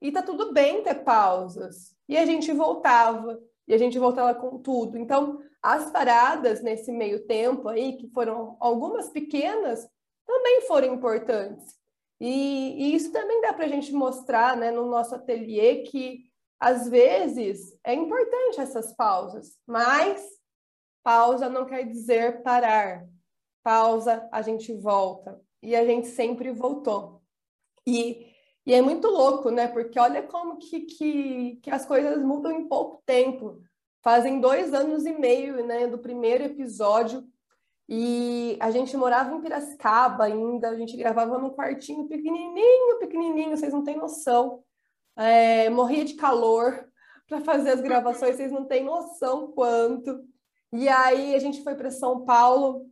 e 0.00 0.12
tá 0.12 0.22
tudo 0.22 0.52
bem 0.52 0.82
ter 0.82 0.94
pausas. 0.96 1.96
E 2.08 2.16
a 2.16 2.24
gente 2.24 2.52
voltava, 2.52 3.40
e 3.66 3.74
a 3.74 3.78
gente 3.78 3.98
voltava 3.98 4.34
com 4.38 4.58
tudo. 4.58 4.96
Então, 4.96 5.40
as 5.62 5.90
paradas 5.90 6.62
nesse 6.62 6.92
meio 6.92 7.26
tempo 7.26 7.68
aí, 7.68 7.96
que 7.96 8.08
foram 8.10 8.56
algumas 8.60 9.08
pequenas, 9.08 9.88
também 10.26 10.62
foram 10.62 10.94
importantes. 10.94 11.74
E, 12.20 12.76
e 12.78 12.94
isso 12.94 13.12
também 13.12 13.40
dá 13.40 13.52
para 13.52 13.66
a 13.66 13.68
gente 13.68 13.92
mostrar 13.92 14.56
né, 14.56 14.70
no 14.70 14.86
nosso 14.86 15.14
ateliê 15.14 15.82
que, 15.82 16.24
às 16.58 16.88
vezes, 16.88 17.78
é 17.84 17.94
importante 17.94 18.60
essas 18.60 18.94
pausas, 18.94 19.58
mas 19.66 20.24
pausa 21.02 21.48
não 21.48 21.66
quer 21.66 21.84
dizer 21.84 22.42
parar. 22.42 23.06
Pausa, 23.62 24.28
a 24.32 24.42
gente 24.42 24.72
volta. 24.74 25.40
E 25.62 25.74
a 25.74 25.84
gente 25.84 26.08
sempre 26.08 26.52
voltou. 26.52 27.22
E, 27.86 28.26
e 28.64 28.74
é 28.74 28.80
muito 28.80 29.08
louco, 29.08 29.50
né? 29.50 29.68
Porque 29.68 29.98
olha 29.98 30.22
como 30.22 30.58
que, 30.58 30.82
que, 30.82 31.56
que 31.56 31.70
as 31.70 31.84
coisas 31.84 32.22
mudam 32.22 32.52
em 32.52 32.68
pouco 32.68 33.02
tempo. 33.04 33.60
Fazem 34.02 34.40
dois 34.40 34.72
anos 34.72 35.04
e 35.04 35.12
meio 35.12 35.66
né, 35.66 35.86
do 35.86 35.98
primeiro 35.98 36.44
episódio 36.44 37.26
e 37.88 38.56
a 38.60 38.70
gente 38.70 38.96
morava 38.96 39.32
em 39.32 39.40
Piracicaba 39.40 40.24
ainda, 40.24 40.70
a 40.70 40.74
gente 40.74 40.96
gravava 40.96 41.38
num 41.38 41.50
quartinho 41.50 42.08
pequenininho, 42.08 42.98
pequenininho, 42.98 43.56
vocês 43.56 43.72
não 43.72 43.84
têm 43.84 43.96
noção. 43.96 44.64
É, 45.16 45.70
morria 45.70 46.04
de 46.04 46.14
calor 46.14 46.86
para 47.28 47.40
fazer 47.40 47.70
as 47.70 47.80
gravações, 47.80 48.36
vocês 48.36 48.52
não 48.52 48.64
têm 48.64 48.84
noção 48.84 49.52
quanto. 49.52 50.24
E 50.72 50.88
aí 50.88 51.34
a 51.34 51.38
gente 51.38 51.62
foi 51.62 51.74
para 51.74 51.90
São 51.90 52.24
Paulo, 52.24 52.86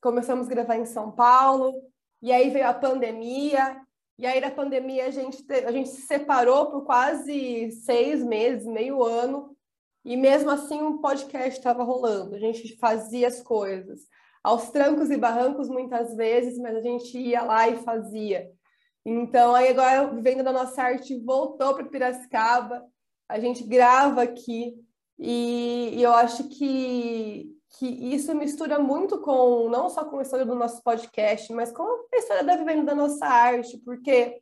começamos 0.00 0.46
a 0.46 0.50
gravar 0.50 0.76
em 0.76 0.86
São 0.86 1.10
Paulo, 1.12 1.74
e 2.20 2.32
aí 2.32 2.50
veio 2.50 2.66
a 2.66 2.74
pandemia, 2.74 3.80
e 4.18 4.26
aí 4.26 4.40
na 4.40 4.50
pandemia 4.50 5.06
a 5.06 5.10
gente, 5.10 5.44
a 5.52 5.70
gente 5.70 5.90
se 5.90 6.02
separou 6.02 6.70
por 6.70 6.84
quase 6.84 7.70
seis 7.70 8.24
meses, 8.24 8.66
meio 8.66 9.04
ano, 9.04 9.56
e 10.04 10.16
mesmo 10.16 10.50
assim 10.50 10.80
o 10.80 10.88
um 10.88 10.98
podcast 11.00 11.58
estava 11.58 11.84
rolando, 11.84 12.34
a 12.34 12.38
gente 12.38 12.76
fazia 12.78 13.28
as 13.28 13.40
coisas 13.42 14.00
aos 14.42 14.70
trancos 14.70 15.10
e 15.10 15.16
barrancos 15.16 15.68
muitas 15.68 16.14
vezes, 16.16 16.58
mas 16.58 16.76
a 16.76 16.80
gente 16.80 17.18
ia 17.18 17.42
lá 17.42 17.68
e 17.68 17.76
fazia. 17.82 18.50
Então, 19.04 19.54
aí 19.54 19.68
agora, 19.68 20.08
vivendo 20.14 20.42
da 20.42 20.52
nossa 20.52 20.82
arte, 20.82 21.18
voltou 21.18 21.74
para 21.74 21.84
Piracicaba, 21.84 22.84
a 23.28 23.38
gente 23.38 23.64
grava 23.64 24.22
aqui, 24.22 24.74
e, 25.18 25.94
e, 25.94 26.02
eu 26.02 26.12
acho 26.12 26.48
que, 26.48 27.50
que 27.70 27.86
isso 27.86 28.34
mistura 28.34 28.78
muito 28.78 29.20
com, 29.20 29.68
não 29.68 29.88
só 29.88 30.04
com 30.04 30.18
a 30.18 30.22
história 30.22 30.46
do 30.46 30.54
nosso 30.54 30.82
podcast, 30.82 31.52
mas 31.52 31.72
com 31.72 31.82
a 31.82 32.16
história 32.16 32.44
da 32.44 32.56
vivendo 32.56 32.84
da 32.84 32.94
nossa 32.94 33.26
arte, 33.26 33.78
porque 33.78 34.40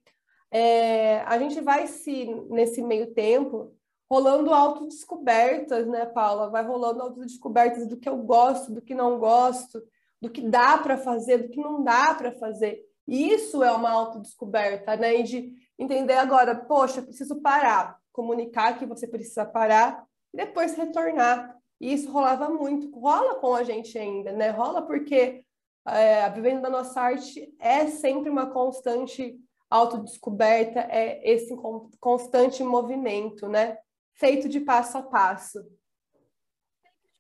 é, 0.51 1.21
a 1.21 1.39
gente 1.39 1.61
vai 1.61 1.87
se, 1.87 2.27
nesse 2.51 2.83
meio 2.83 3.13
tempo, 3.15 3.75
rolando 4.11 4.53
autodescobertas, 4.53 5.87
né, 5.87 6.07
Paula? 6.07 6.51
Vai 6.51 6.65
rolando 6.65 7.03
autodescobertas 7.03 7.87
do 7.87 7.97
que 7.97 8.09
eu 8.09 8.19
gosto, 8.19 8.73
do 8.73 8.83
que 8.83 8.95
não 8.95 9.19
gosto, 9.19 9.83
do 10.21 10.31
que 10.31 10.43
dá 10.43 10.79
para 10.79 10.97
fazer, 10.97 11.39
do 11.39 11.49
que 11.49 11.61
não 11.61 11.83
dá 11.83 12.15
para 12.15 12.33
fazer. 12.33 12.86
Isso 13.07 13.63
é 13.63 13.71
uma 13.71 13.91
autodescoberta, 13.91 14.97
né? 14.97 15.21
E 15.21 15.23
de 15.23 15.53
entender 15.79 16.15
agora, 16.15 16.55
poxa, 16.55 17.03
preciso 17.03 17.41
parar, 17.41 17.99
comunicar 18.13 18.79
que 18.79 18.87
você 18.87 19.07
precisa 19.07 19.45
parar 19.45 20.05
e 20.33 20.37
depois 20.37 20.75
retornar. 20.75 21.57
E 21.81 21.93
isso 21.93 22.11
rolava 22.11 22.49
muito, 22.49 22.91
rola 22.99 23.37
com 23.37 23.55
a 23.55 23.63
gente 23.63 23.99
ainda, 23.99 24.33
né? 24.33 24.51
Rola 24.51 24.83
porque 24.83 25.45
é, 25.87 26.25
a 26.25 26.29
vivenda 26.29 26.63
da 26.63 26.71
nossa 26.71 27.01
arte 27.01 27.55
é 27.61 27.87
sempre 27.87 28.31
uma 28.31 28.51
constante 28.51 29.39
autodescoberta, 29.69 30.81
é 30.91 31.21
esse 31.29 31.55
constante 32.01 32.63
movimento, 32.65 33.49
né? 33.49 33.79
Feito 34.15 34.49
de 34.49 34.61
passo 34.61 34.99
a 34.99 35.03
passo 35.03 35.61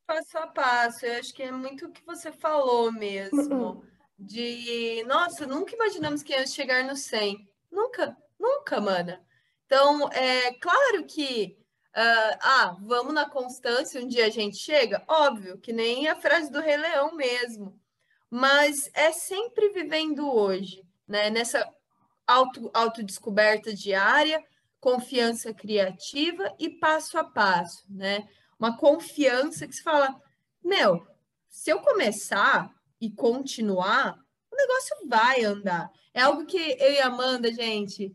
passo 0.06 0.38
a 0.38 0.46
passo. 0.46 1.04
Eu 1.04 1.18
acho 1.18 1.34
que 1.34 1.42
é 1.42 1.50
muito 1.50 1.86
o 1.86 1.90
que 1.90 2.04
você 2.04 2.30
falou 2.32 2.92
mesmo. 2.92 3.82
De, 4.18 5.04
nossa, 5.06 5.46
nunca 5.46 5.74
imaginamos 5.74 6.22
que 6.22 6.32
ia 6.32 6.46
chegar 6.46 6.84
no 6.84 6.96
100. 6.96 7.48
Nunca, 7.70 8.16
nunca, 8.38 8.80
mana. 8.80 9.24
Então, 9.66 10.08
é 10.12 10.52
claro 10.54 11.04
que, 11.04 11.58
uh, 11.88 12.38
ah, 12.40 12.76
vamos 12.80 13.12
na 13.12 13.28
constância, 13.28 14.00
um 14.00 14.06
dia 14.06 14.26
a 14.26 14.30
gente 14.30 14.56
chega. 14.56 15.04
Óbvio, 15.06 15.58
que 15.58 15.72
nem 15.72 16.08
a 16.08 16.16
frase 16.16 16.50
do 16.50 16.60
Rei 16.60 16.76
Leão 16.76 17.14
mesmo. 17.14 17.78
Mas 18.30 18.90
é 18.94 19.12
sempre 19.12 19.70
vivendo 19.70 20.32
hoje, 20.32 20.82
né? 21.06 21.30
Nessa 21.30 21.68
auto, 22.26 22.70
autodescoberta 22.74 23.72
diária, 23.72 24.42
confiança 24.80 25.54
criativa 25.54 26.54
e 26.58 26.68
passo 26.68 27.18
a 27.18 27.24
passo, 27.24 27.84
né? 27.88 28.26
uma 28.58 28.76
confiança 28.76 29.66
que 29.66 29.74
se 29.74 29.82
fala: 29.82 30.14
meu, 30.62 31.06
se 31.48 31.70
eu 31.70 31.80
começar 31.80 32.70
e 33.00 33.10
continuar, 33.10 34.16
o 34.50 34.56
negócio 34.56 34.96
vai 35.06 35.44
andar. 35.44 35.90
É 36.14 36.20
algo 36.22 36.46
que 36.46 36.56
eu 36.56 36.92
e 36.92 37.00
Amanda, 37.00 37.52
gente, 37.52 38.14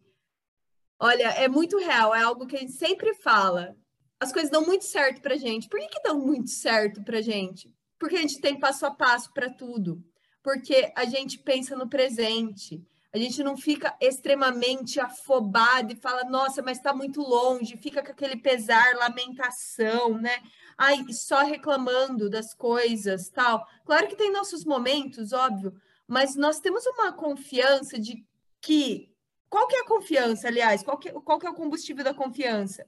olha, 0.99 1.29
é 1.31 1.47
muito 1.47 1.77
real, 1.77 2.15
é 2.15 2.21
algo 2.21 2.47
que 2.47 2.55
a 2.55 2.59
gente 2.59 2.73
sempre 2.73 3.13
fala. 3.15 3.75
As 4.19 4.31
coisas 4.31 4.51
dão 4.51 4.65
muito 4.65 4.85
certo 4.85 5.21
pra 5.21 5.37
gente. 5.37 5.67
Por 5.67 5.79
que, 5.79 5.87
que 5.87 6.03
dão 6.03 6.19
muito 6.19 6.49
certo 6.49 7.03
pra 7.03 7.21
gente? 7.21 7.73
Porque 7.99 8.15
a 8.15 8.21
gente 8.21 8.39
tem 8.39 8.59
passo 8.59 8.85
a 8.85 8.91
passo 8.91 9.31
para 9.33 9.49
tudo. 9.49 10.03
Porque 10.43 10.91
a 10.95 11.05
gente 11.05 11.39
pensa 11.39 11.75
no 11.75 11.89
presente. 11.89 12.83
A 13.13 13.17
gente 13.17 13.43
não 13.43 13.57
fica 13.57 13.93
extremamente 13.99 14.97
afobado 14.97 15.91
e 15.91 15.97
fala, 15.97 16.23
nossa, 16.23 16.61
mas 16.61 16.77
está 16.77 16.93
muito 16.93 17.21
longe, 17.21 17.75
fica 17.75 18.01
com 18.01 18.11
aquele 18.11 18.37
pesar, 18.37 18.95
lamentação, 18.95 20.17
né? 20.17 20.41
Ai, 20.77 21.03
só 21.11 21.43
reclamando 21.43 22.29
das 22.29 22.53
coisas, 22.53 23.29
tal. 23.29 23.67
Claro 23.85 24.07
que 24.07 24.15
tem 24.15 24.31
nossos 24.31 24.63
momentos, 24.63 25.33
óbvio, 25.33 25.73
mas 26.07 26.35
nós 26.35 26.61
temos 26.61 26.85
uma 26.85 27.11
confiança 27.11 27.99
de 27.99 28.25
que. 28.61 29.09
Qual 29.49 29.67
que 29.67 29.75
é 29.75 29.81
a 29.81 29.85
confiança, 29.85 30.47
aliás? 30.47 30.81
Qual 30.81 30.97
que, 30.97 31.11
qual 31.11 31.37
que 31.37 31.45
é 31.45 31.49
o 31.49 31.53
combustível 31.53 32.05
da 32.05 32.13
confiança? 32.13 32.87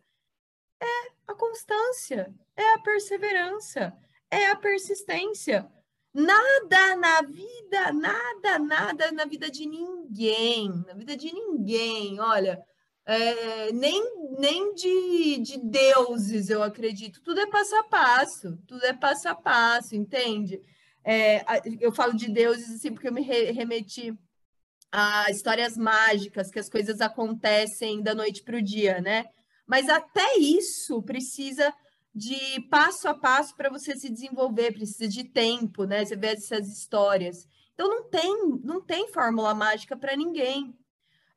É 0.81 1.11
a 1.27 1.35
constância, 1.35 2.33
é 2.55 2.73
a 2.75 2.79
perseverança, 2.79 3.93
é 4.31 4.49
a 4.49 4.55
persistência. 4.55 5.69
Nada 6.13 6.95
na 6.95 7.21
vida, 7.23 7.91
nada, 7.91 8.59
nada 8.59 9.11
na 9.11 9.25
vida 9.25 9.49
de 9.49 9.65
ninguém, 9.65 10.69
na 10.85 10.93
vida 10.93 11.17
de 11.17 11.33
ninguém, 11.33 12.19
olha, 12.19 12.63
é, 13.05 13.71
nem, 13.71 14.01
nem 14.37 14.75
de, 14.75 15.39
de 15.39 15.57
deuses, 15.57 16.49
eu 16.49 16.61
acredito. 16.61 17.21
Tudo 17.21 17.39
é 17.39 17.47
passo 17.47 17.75
a 17.75 17.83
passo, 17.83 18.57
tudo 18.67 18.85
é 18.85 18.93
passo 18.93 19.27
a 19.27 19.35
passo, 19.35 19.95
entende? 19.95 20.61
É, 21.03 21.43
eu 21.79 21.91
falo 21.91 22.15
de 22.15 22.31
deuses 22.31 22.75
assim 22.75 22.93
porque 22.93 23.07
eu 23.07 23.13
me 23.13 23.21
remeti 23.21 24.17
a 24.91 25.31
histórias 25.31 25.75
mágicas, 25.75 26.51
que 26.51 26.59
as 26.59 26.69
coisas 26.69 27.01
acontecem 27.01 28.03
da 28.03 28.13
noite 28.13 28.43
para 28.43 28.57
o 28.57 28.61
dia, 28.61 29.01
né? 29.01 29.25
Mas 29.65 29.89
até 29.89 30.37
isso 30.37 31.01
precisa 31.01 31.73
de 32.13 32.61
passo 32.69 33.07
a 33.07 33.13
passo 33.13 33.55
para 33.55 33.69
você 33.69 33.95
se 33.95 34.09
desenvolver, 34.09 34.73
precisa 34.73 35.07
de 35.07 35.23
tempo, 35.23 35.85
né? 35.85 36.05
Você 36.05 36.15
vê 36.15 36.27
essas 36.27 36.67
histórias. 36.67 37.47
Então 37.73 37.89
não 37.89 38.03
tem, 38.03 38.59
não 38.63 38.81
tem 38.81 39.07
fórmula 39.11 39.53
mágica 39.55 39.97
para 39.97 40.15
ninguém. 40.15 40.77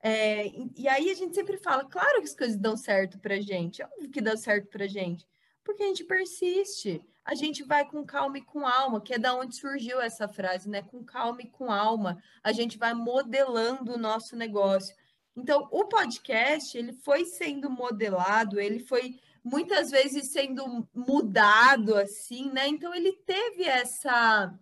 É, 0.02 0.52
e 0.76 0.86
aí 0.86 1.10
a 1.10 1.14
gente 1.14 1.34
sempre 1.34 1.56
fala, 1.56 1.84
claro 1.84 2.18
que 2.18 2.28
as 2.28 2.34
coisas 2.34 2.56
dão 2.56 2.76
certo 2.76 3.18
para 3.18 3.40
gente, 3.40 3.82
óbvio 3.82 4.10
que 4.10 4.20
dá 4.20 4.36
certo 4.36 4.68
para 4.68 4.86
gente, 4.86 5.26
porque 5.64 5.82
a 5.82 5.86
gente 5.86 6.04
persiste, 6.04 7.02
a 7.24 7.34
gente 7.34 7.64
vai 7.64 7.84
com 7.84 8.04
calma 8.04 8.38
e 8.38 8.42
com 8.42 8.66
alma, 8.66 9.00
que 9.00 9.14
é 9.14 9.18
da 9.18 9.34
onde 9.34 9.56
surgiu 9.56 10.00
essa 10.00 10.28
frase, 10.28 10.68
né? 10.68 10.82
Com 10.82 11.02
calma 11.02 11.42
e 11.42 11.50
com 11.50 11.72
alma, 11.72 12.22
a 12.44 12.52
gente 12.52 12.78
vai 12.78 12.94
modelando 12.94 13.94
o 13.94 13.98
nosso 13.98 14.36
negócio. 14.36 14.94
Então, 15.34 15.66
o 15.72 15.86
podcast, 15.86 16.78
ele 16.78 16.92
foi 16.92 17.24
sendo 17.24 17.68
modelado, 17.68 18.60
ele 18.60 18.78
foi 18.78 19.18
muitas 19.46 19.90
vezes 19.92 20.32
sendo 20.32 20.88
mudado 20.92 21.94
assim, 21.94 22.50
né? 22.50 22.66
Então 22.66 22.92
ele 22.92 23.12
teve 23.12 23.62
essa 23.62 24.52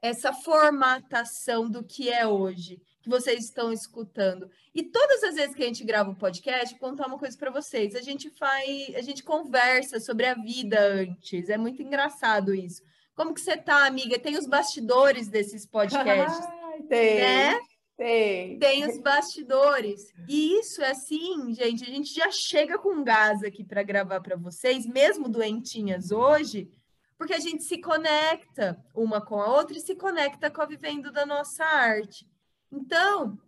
essa 0.00 0.34
formatação 0.34 1.70
do 1.70 1.82
que 1.82 2.10
é 2.10 2.26
hoje, 2.26 2.78
que 3.02 3.08
vocês 3.08 3.44
estão 3.44 3.72
escutando. 3.72 4.50
E 4.74 4.82
todas 4.82 5.22
as 5.24 5.34
vezes 5.34 5.54
que 5.54 5.62
a 5.62 5.66
gente 5.66 5.82
grava 5.82 6.10
um 6.10 6.14
podcast, 6.14 6.78
vou 6.78 6.90
contar 6.90 7.06
uma 7.06 7.18
coisa 7.18 7.38
para 7.38 7.50
vocês. 7.50 7.94
A 7.94 8.02
gente 8.02 8.28
faz, 8.28 8.94
a 8.94 9.00
gente 9.00 9.22
conversa 9.22 9.98
sobre 9.98 10.26
a 10.26 10.34
vida 10.34 10.78
antes. 10.78 11.48
É 11.48 11.56
muito 11.56 11.82
engraçado 11.82 12.54
isso. 12.54 12.82
Como 13.16 13.32
que 13.32 13.40
você 13.40 13.56
tá, 13.56 13.86
amiga? 13.86 14.18
Tem 14.18 14.36
os 14.36 14.46
bastidores 14.46 15.28
desses 15.28 15.66
podcasts. 15.66 16.46
tem. 16.86 17.20
Né? 17.20 17.58
Tem. 17.96 18.58
Tem 18.58 18.86
os 18.88 18.98
bastidores. 18.98 20.12
E 20.28 20.58
isso 20.58 20.82
é 20.82 20.90
assim, 20.90 21.54
gente, 21.54 21.84
a 21.84 21.86
gente 21.86 22.12
já 22.12 22.30
chega 22.30 22.78
com 22.78 23.04
gás 23.04 23.42
aqui 23.42 23.64
para 23.64 23.82
gravar 23.82 24.20
para 24.20 24.36
vocês, 24.36 24.84
mesmo 24.86 25.28
doentinhas 25.28 26.10
hoje, 26.10 26.68
porque 27.16 27.34
a 27.34 27.38
gente 27.38 27.62
se 27.62 27.78
conecta 27.78 28.84
uma 28.94 29.20
com 29.20 29.40
a 29.40 29.46
outra 29.46 29.76
e 29.76 29.80
se 29.80 29.94
conecta 29.94 30.50
com 30.50 30.60
a 30.60 30.66
vivendo 30.66 31.12
da 31.12 31.24
nossa 31.24 31.64
arte. 31.64 32.28
Então, 32.70 33.38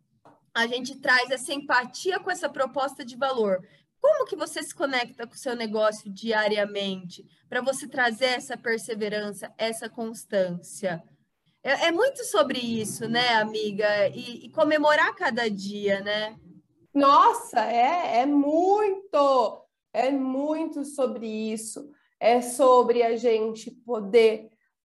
a 0.54 0.66
gente 0.66 0.98
traz 1.00 1.30
essa 1.30 1.52
empatia 1.52 2.20
com 2.20 2.30
essa 2.30 2.48
proposta 2.48 3.04
de 3.04 3.16
valor. 3.16 3.60
Como 4.00 4.26
que 4.26 4.36
você 4.36 4.62
se 4.62 4.74
conecta 4.74 5.26
com 5.26 5.34
o 5.34 5.38
seu 5.38 5.56
negócio 5.56 6.10
diariamente 6.12 7.24
para 7.48 7.60
você 7.60 7.88
trazer 7.88 8.26
essa 8.26 8.56
perseverança, 8.56 9.52
essa 9.58 9.88
constância? 9.88 11.02
É, 11.66 11.88
é, 11.88 11.90
muito 11.90 12.24
sobre 12.24 12.60
isso, 12.60 13.08
né, 13.08 13.34
amiga? 13.34 14.06
E, 14.10 14.46
e 14.46 14.50
comemorar 14.50 15.12
cada 15.16 15.50
dia, 15.50 16.00
né? 16.00 16.38
Nossa, 16.94 17.60
é, 17.60 18.20
é 18.20 18.26
muito, 18.26 19.66
é 19.92 20.12
muito 20.12 20.84
sobre 20.84 21.26
isso 21.26 21.90
é 22.20 22.40
sobre 22.40 23.02
a 23.02 23.16
gente 23.16 23.70
poder, 23.70 24.48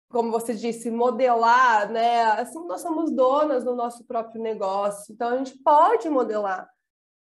como 0.09 0.31
você 0.31 0.55
disse, 0.55 0.89
modelar, 0.91 1.91
né? 1.91 2.23
Assim, 2.23 2.65
nós 2.65 2.81
somos 2.81 3.11
donas 3.11 3.63
do 3.63 3.75
nosso 3.75 4.03
próprio 4.05 4.41
negócio, 4.41 5.13
então 5.13 5.29
a 5.29 5.37
gente 5.37 5.55
pode 5.59 6.09
modelar, 6.09 6.67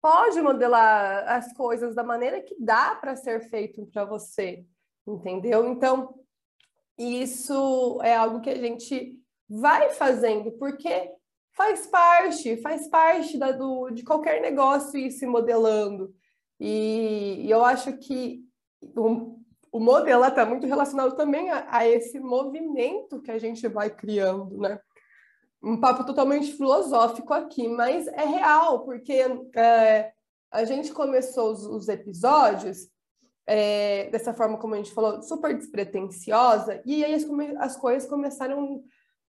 pode 0.00 0.40
modelar 0.40 1.28
as 1.28 1.52
coisas 1.52 1.94
da 1.94 2.04
maneira 2.04 2.40
que 2.40 2.56
dá 2.58 2.94
para 2.94 3.16
ser 3.16 3.48
feito 3.50 3.84
para 3.86 4.04
você, 4.04 4.64
entendeu? 5.04 5.66
Então, 5.68 6.14
isso 6.96 8.00
é 8.02 8.14
algo 8.14 8.40
que 8.40 8.50
a 8.50 8.56
gente 8.56 9.19
vai 9.50 9.90
fazendo, 9.90 10.52
porque 10.52 11.10
faz 11.52 11.86
parte, 11.86 12.56
faz 12.58 12.88
parte 12.88 13.36
da, 13.36 13.50
do, 13.50 13.90
de 13.90 14.04
qualquer 14.04 14.40
negócio 14.40 14.98
ir 14.98 15.10
se 15.10 15.26
modelando. 15.26 16.14
E, 16.58 17.42
e 17.44 17.50
eu 17.50 17.64
acho 17.64 17.96
que 17.98 18.44
um, 18.96 19.42
o 19.72 19.80
modelo 19.80 20.24
está 20.24 20.46
muito 20.46 20.66
relacionado 20.66 21.16
também 21.16 21.50
a, 21.50 21.66
a, 21.68 21.88
esse 21.88 22.20
movimento 22.20 23.20
que 23.20 23.30
a 23.30 23.38
gente 23.38 23.66
vai 23.66 23.90
criando, 23.90 24.56
né? 24.58 24.78
Um 25.62 25.78
papo 25.78 26.04
totalmente 26.04 26.52
filosófico 26.52 27.34
aqui, 27.34 27.68
mas 27.68 28.06
é 28.06 28.24
real, 28.24 28.84
porque 28.84 29.22
é, 29.56 30.12
a 30.50 30.64
gente 30.64 30.92
começou 30.92 31.52
os, 31.52 31.66
os 31.66 31.88
episódios 31.88 32.88
é, 33.46 34.08
dessa 34.10 34.32
forma 34.32 34.56
como 34.58 34.74
a 34.74 34.76
gente 34.76 34.92
falou, 34.92 35.20
super 35.22 35.54
despretensiosa, 35.56 36.80
e 36.86 37.04
aí 37.04 37.14
as, 37.14 37.24
as 37.58 37.76
coisas 37.76 38.08
começaram, 38.08 38.82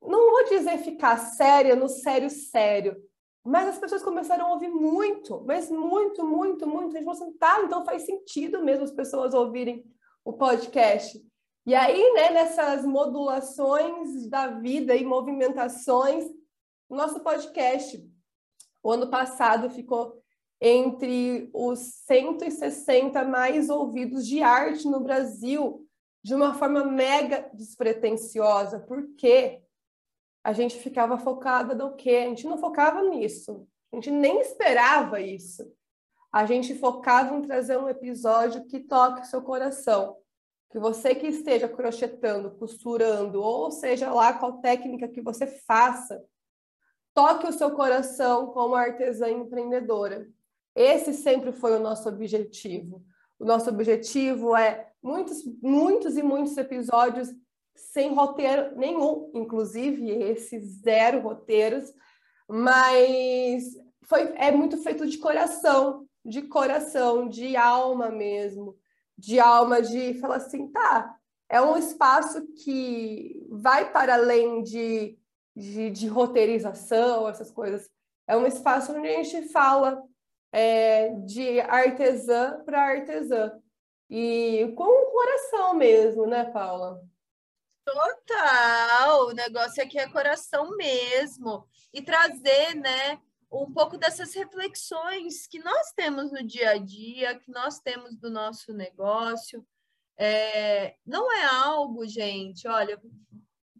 não 0.03 0.31
vou 0.31 0.45
dizer 0.45 0.79
ficar 0.79 1.17
séria, 1.17 1.77
no 1.77 1.89
sério, 1.89 2.29
sério, 2.29 2.97
mas 3.45 3.69
as 3.69 3.79
pessoas 3.79 4.03
começaram 4.03 4.47
a 4.47 4.53
ouvir 4.53 4.69
muito, 4.69 5.43
mas 5.47 5.71
muito, 5.71 6.25
muito, 6.25 6.67
muito. 6.67 6.91
A 6.91 7.01
gente 7.01 7.05
falou 7.05 7.21
assim, 7.21 7.37
tá, 7.39 7.63
então 7.65 7.85
faz 7.85 8.05
sentido 8.05 8.63
mesmo 8.63 8.85
as 8.85 8.93
pessoas 8.93 9.35
ouvirem 9.35 9.85
o 10.25 10.33
podcast. 10.33 11.21
E 11.67 11.75
aí, 11.75 12.13
né, 12.15 12.31
nessas 12.31 12.85
modulações 12.85 14.29
da 14.29 14.49
vida 14.49 14.95
e 14.95 15.05
movimentações, 15.05 16.25
nosso 16.89 17.21
podcast, 17.21 18.05
o 18.83 18.91
ano 18.91 19.09
passado, 19.09 19.71
ficou 19.71 20.21
entre 20.61 21.51
os 21.53 21.81
160 22.07 23.25
mais 23.25 23.69
ouvidos 23.69 24.27
de 24.27 24.43
arte 24.43 24.87
no 24.87 25.01
Brasil, 25.01 25.85
de 26.23 26.35
uma 26.35 26.55
forma 26.55 26.85
mega 26.85 27.51
despretensiosa, 27.53 28.79
porque 28.81 29.62
a 30.45 30.53
gente 30.53 30.77
ficava 30.79 31.19
focada 31.19 31.75
no 31.75 31.95
quê? 31.95 32.25
A 32.25 32.29
gente 32.29 32.47
não 32.47 32.59
focava 32.59 33.03
nisso, 33.03 33.67
a 33.93 33.97
gente 33.97 34.11
nem 34.11 34.41
esperava 34.41 35.21
isso 35.21 35.65
a 36.33 36.47
gente 36.47 36.75
focava 36.75 37.37
em 37.37 37.43
trazer 37.43 37.77
um 37.77 37.89
episódio 37.89 38.65
que 38.65 38.81
toque 38.81 39.27
seu 39.27 39.43
coração. 39.43 40.17
Que 40.71 40.79
você 40.79 41.15
que 41.15 41.27
esteja 41.27 41.69
crochetando, 41.69 42.53
costurando, 42.53 43.43
ou 43.43 43.71
seja 43.71 44.11
lá 44.11 44.33
qual 44.33 44.59
técnica 44.63 45.07
que 45.07 45.21
você 45.21 45.47
faça, 45.47 46.25
toque 47.13 47.47
o 47.47 47.53
seu 47.53 47.73
coração 47.73 48.47
como 48.47 48.75
artesã 48.75 49.29
empreendedora. 49.29 50.27
Esse 50.75 51.13
sempre 51.13 51.53
foi 51.53 51.77
o 51.77 51.81
nosso 51.81 52.09
objetivo. 52.09 53.05
O 53.39 53.45
nosso 53.45 53.69
objetivo 53.69 54.57
é 54.57 54.91
muitos, 55.03 55.45
muitos 55.61 56.17
e 56.17 56.23
muitos 56.23 56.57
episódios 56.57 57.29
sem 57.75 58.15
roteiro 58.15 58.77
nenhum, 58.77 59.31
inclusive 59.35 60.11
esses 60.11 60.81
zero 60.81 61.21
roteiros, 61.21 61.93
mas 62.49 63.65
foi 64.03 64.33
é 64.37 64.51
muito 64.51 64.77
feito 64.79 65.07
de 65.07 65.19
coração, 65.19 66.07
de 66.25 66.43
coração, 66.43 67.29
de 67.29 67.57
alma 67.57 68.11
mesmo, 68.11 68.77
de 69.17 69.39
alma 69.41 69.81
de 69.81 70.15
falar 70.15 70.37
assim, 70.37 70.69
tá, 70.69 71.17
é 71.49 71.61
um 71.61 71.77
espaço 71.77 72.47
que 72.65 73.47
vai 73.51 73.93
para 73.93 74.15
além 74.15 74.63
de, 74.63 75.19
de, 75.55 75.91
de 75.91 76.09
roteirização, 76.09 77.29
essas 77.29 77.51
coisas. 77.51 77.91
É 78.27 78.35
um 78.35 78.47
espaço 78.47 78.93
onde 78.93 79.07
a 79.07 79.23
gente 79.23 79.49
fala 79.49 80.03
é, 80.51 81.11
de 81.11 81.61
artesã 81.61 82.63
para 82.65 82.81
artesã. 82.81 83.53
E 84.09 84.73
com 84.77 84.85
o 84.85 85.11
coração 85.11 85.75
mesmo, 85.75 86.27
né, 86.27 86.45
Paula? 86.45 87.03
Total! 87.85 89.27
O 89.27 89.33
negócio 89.33 89.83
aqui 89.83 89.99
é 89.99 90.09
coração 90.09 90.77
mesmo. 90.77 91.67
E 91.93 92.03
trazer, 92.03 92.75
né, 92.75 93.21
um 93.51 93.71
pouco 93.71 93.99
dessas 93.99 94.35
reflexões 94.35 95.47
que 95.47 95.59
nós 95.59 95.93
temos 95.93 96.33
no 96.33 96.43
dia 96.43 96.71
a 96.71 96.79
dia, 96.79 97.39
que 97.39 97.51
nós 97.51 97.81
temos 97.81 98.17
do 98.17 98.31
nosso 98.31 98.73
negócio. 98.73 99.67
É, 100.17 100.97
não 101.05 101.31
é 101.33 101.45
algo, 101.45 102.07
gente, 102.07 102.67
olha, 102.67 102.97
vou 102.97 103.11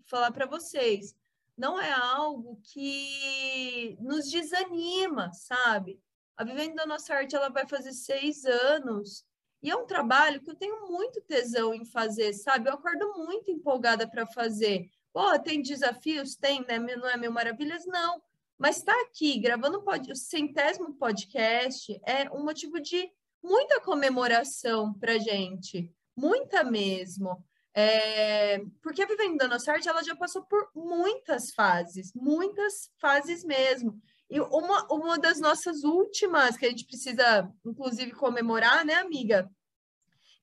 falar 0.07 0.33
para 0.33 0.47
vocês, 0.47 1.15
não 1.57 1.81
é 1.81 1.93
algo 1.93 2.61
que 2.65 3.97
nos 4.01 4.31
desanima, 4.31 5.33
sabe? 5.33 6.01
A 6.37 6.45
Vivendo 6.45 6.75
da 6.75 6.87
Nossa 6.87 7.15
Arte 7.15 7.37
ela 7.37 7.51
vai 7.51 7.67
fazer 7.69 7.93
seis 7.93 8.45
anos 8.45 9.25
e 9.63 9.71
é 9.71 9.77
um 9.77 9.87
trabalho 9.87 10.41
que 10.41 10.51
eu 10.51 10.57
tenho 10.57 10.89
muito 10.89 11.21
tesão 11.21 11.73
em 11.73 11.85
fazer, 11.85 12.33
sabe? 12.33 12.69
Eu 12.69 12.75
acordo 12.75 13.15
muito 13.17 13.51
empolgada 13.51 14.09
para 14.09 14.27
fazer. 14.27 14.89
Pô, 15.13 15.39
tem 15.39 15.63
desafios? 15.63 16.35
Tem, 16.35 16.65
né? 16.67 16.79
Não 16.79 17.09
é 17.09 17.17
mil 17.17 17.31
maravilhas? 17.31 17.87
Não 17.87 18.21
mas 18.63 18.77
estar 18.77 18.95
tá 18.95 19.01
aqui 19.01 19.41
gravando 19.41 19.83
o 19.85 20.15
centésimo 20.15 20.95
podcast 20.95 22.01
é 22.07 22.31
um 22.31 22.45
motivo 22.45 22.79
de 22.79 23.11
muita 23.43 23.81
comemoração 23.81 24.95
para 24.95 25.19
gente, 25.19 25.93
muita 26.17 26.63
mesmo. 26.63 27.45
É, 27.75 28.61
porque 28.81 29.03
a 29.03 29.07
Vivendo 29.07 29.49
da 29.49 29.57
Arte, 29.57 29.89
ela 29.89 30.05
já 30.05 30.15
passou 30.15 30.43
por 30.43 30.71
muitas 30.77 31.53
fases, 31.53 32.13
muitas 32.15 32.89
fases 33.01 33.43
mesmo. 33.43 34.01
E 34.33 34.41
uma, 34.41 34.87
uma 34.91 35.19
das 35.19 35.39
nossas 35.39 35.85
últimas, 35.85 36.57
que 36.57 36.65
a 36.65 36.71
gente 36.71 36.87
precisa, 36.87 37.53
inclusive, 37.67 38.13
comemorar, 38.13 38.83
né, 38.83 38.95
amiga? 38.95 39.47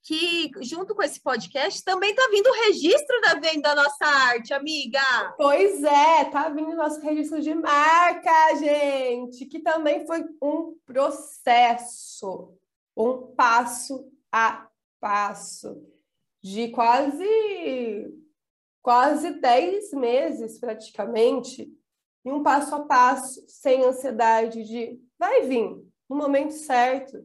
que 0.02 0.50
junto 0.62 0.96
com 0.96 1.04
esse 1.04 1.22
podcast 1.22 1.84
também 1.84 2.16
tá 2.16 2.28
vindo 2.32 2.48
o 2.48 2.66
registro 2.68 3.20
da 3.22 3.34
venda 3.36 3.76
da 3.76 3.84
nossa 3.84 4.06
arte, 4.06 4.54
amiga. 4.54 5.02
Pois 5.38 5.84
é, 5.84 6.26
tá 6.26 6.50
vindo 6.50 6.72
o 6.72 6.76
nosso 6.76 7.02
registro 7.02 7.42
de 7.42 7.54
marca, 7.54 8.56
gente, 8.56 9.46
que 9.46 9.60
também 9.60 10.08
foi 10.08 10.26
um 10.42 10.76
processo, 10.86 12.56
um 12.96 13.36
passo 13.36 14.10
a 14.32 14.68
passo 15.02 15.84
de 16.42 16.70
quase 16.70 18.10
quase 18.82 19.32
10 19.32 19.94
meses 19.94 20.60
praticamente, 20.60 21.70
e 22.26 22.32
um 22.32 22.44
passo 22.44 22.76
a 22.76 22.86
passo, 22.86 23.44
sem 23.48 23.84
ansiedade 23.84 24.64
de 24.64 25.00
vai 25.18 25.44
vir 25.44 25.84
no 26.10 26.16
momento 26.16 26.54
certo. 26.54 27.18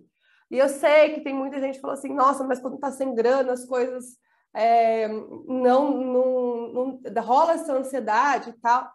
E 0.50 0.59
eu 0.59 0.68
sei 0.68 1.14
que 1.14 1.20
tem 1.22 1.35
muita 1.35 1.61
gente 1.61 1.76
que 1.76 1.80
falou 1.80 1.94
assim, 1.94 2.12
nossa, 2.12 2.44
mas 2.44 2.61
quando 2.61 2.78
tá 2.78 2.90
sem 2.90 3.14
grana, 3.14 3.52
as 3.52 3.64
coisas 3.64 4.16
é, 4.54 5.09
não, 5.09 5.90
não, 5.90 6.68
não 6.72 7.22
rola 7.22 7.54
essa 7.54 7.72
ansiedade 7.72 8.50
e 8.50 8.52
tal. 8.54 8.90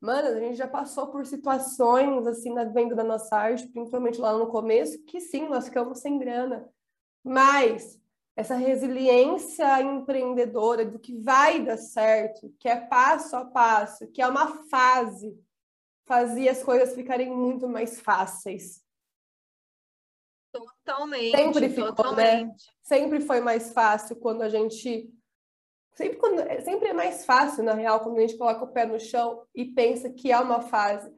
Mano, 0.00 0.28
a 0.28 0.40
gente 0.40 0.56
já 0.56 0.66
passou 0.66 1.08
por 1.08 1.24
situações 1.26 2.26
assim 2.26 2.52
na 2.52 2.64
venda 2.64 2.94
da 2.94 3.04
nossa 3.04 3.36
arte, 3.36 3.68
principalmente 3.68 4.20
lá 4.20 4.36
no 4.36 4.48
começo, 4.48 5.02
que 5.04 5.20
sim, 5.20 5.48
nós 5.48 5.66
ficamos 5.66 6.00
sem 6.00 6.18
grana. 6.18 6.68
Mas 7.22 8.00
essa 8.34 8.54
resiliência 8.54 9.80
empreendedora 9.82 10.84
do 10.84 10.98
que 10.98 11.18
vai 11.18 11.62
dar 11.62 11.76
certo, 11.76 12.54
que 12.58 12.68
é 12.68 12.76
passo 12.76 13.36
a 13.36 13.44
passo, 13.44 14.06
que 14.10 14.22
é 14.22 14.26
uma 14.26 14.64
fase, 14.68 15.38
fazia 16.06 16.50
as 16.50 16.62
coisas 16.62 16.94
ficarem 16.94 17.30
muito 17.30 17.68
mais 17.68 18.00
fáceis. 18.00 18.82
Totalmente. 20.52 21.36
Sempre 21.36 21.68
ficou, 21.68 21.94
totalmente. 21.94 22.66
né? 22.66 22.72
Sempre 22.82 23.20
foi 23.20 23.40
mais 23.40 23.72
fácil 23.72 24.16
quando 24.16 24.42
a 24.42 24.48
gente. 24.48 25.10
Sempre, 25.94 26.16
quando... 26.16 26.38
sempre 26.62 26.88
é 26.88 26.92
mais 26.92 27.24
fácil, 27.24 27.62
na 27.62 27.74
real, 27.74 28.00
quando 28.00 28.18
a 28.18 28.20
gente 28.20 28.36
coloca 28.36 28.64
o 28.64 28.72
pé 28.72 28.84
no 28.84 28.98
chão 28.98 29.46
e 29.54 29.64
pensa 29.64 30.10
que 30.10 30.32
é 30.32 30.38
uma 30.38 30.60
fase. 30.60 31.10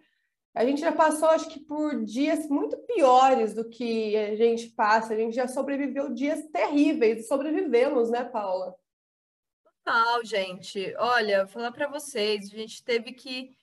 A 0.55 0.65
gente 0.65 0.81
já 0.81 0.93
passou, 0.93 1.29
acho 1.31 1.49
que, 1.49 1.59
por 1.59 2.05
dias 2.05 2.49
muito 2.49 2.77
piores 2.79 3.55
do 3.55 3.69
que 3.69 4.17
a 4.17 4.37
gente 4.37 4.69
passa. 4.69 5.13
A 5.13 5.17
gente 5.17 5.35
já 5.35 5.49
sobreviveu 5.49 6.15
dias 6.15 6.47
terríveis. 6.53 7.27
Sobrevivemos, 7.27 8.09
né, 8.09 8.23
Paula? 8.23 8.77
Total, 9.85 10.25
gente. 10.25 10.95
Olha, 10.97 11.45
vou 11.45 11.53
falar 11.53 11.73
para 11.73 11.89
vocês, 11.89 12.47
a 12.47 12.57
gente 12.57 12.85
teve 12.85 13.13
que 13.13 13.57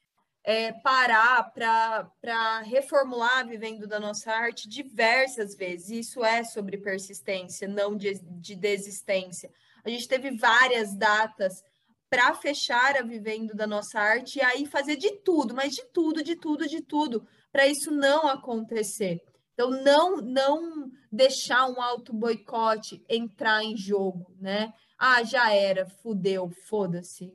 é, 0.43 0.73
parar 0.73 1.51
para 1.53 2.59
reformular 2.61 3.47
vivendo 3.47 3.87
da 3.87 3.99
nossa 3.99 4.31
arte 4.31 4.67
diversas 4.67 5.55
vezes. 5.55 5.89
Isso 5.89 6.25
é 6.25 6.43
sobre 6.43 6.77
persistência, 6.77 7.67
não 7.67 7.95
de, 7.95 8.19
de 8.21 8.55
desistência. 8.55 9.49
A 9.83 9.89
gente 9.89 10.07
teve 10.07 10.31
várias 10.31 10.93
datas 10.93 11.63
para 12.11 12.33
fechar 12.33 12.97
a 12.97 13.03
vivendo 13.03 13.55
da 13.55 13.65
nossa 13.65 13.97
arte 13.97 14.37
e 14.37 14.41
aí 14.41 14.65
fazer 14.65 14.97
de 14.97 15.11
tudo, 15.19 15.55
mas 15.55 15.73
de 15.73 15.85
tudo, 15.93 16.21
de 16.21 16.35
tudo, 16.35 16.67
de 16.67 16.81
tudo, 16.81 17.25
para 17.53 17.65
isso 17.65 17.89
não 17.89 18.27
acontecer. 18.27 19.23
Então, 19.53 19.69
não, 19.69 20.17
não 20.17 20.91
deixar 21.09 21.69
um 21.69 21.81
auto 21.81 22.11
boicote 22.11 23.01
entrar 23.07 23.63
em 23.63 23.77
jogo, 23.77 24.35
né? 24.37 24.73
Ah, 24.99 25.23
já 25.23 25.53
era, 25.53 25.85
fudeu, 25.85 26.49
foda-se, 26.67 27.33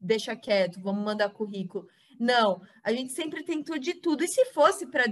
deixa 0.00 0.34
quieto, 0.34 0.80
vamos 0.80 1.04
mandar 1.04 1.30
currículo. 1.30 1.86
Não, 2.18 2.60
a 2.82 2.92
gente 2.92 3.12
sempre 3.12 3.44
tentou 3.44 3.78
de 3.78 3.94
tudo. 3.94 4.24
E 4.24 4.28
se 4.28 4.46
fosse 4.46 4.84
para 4.84 5.04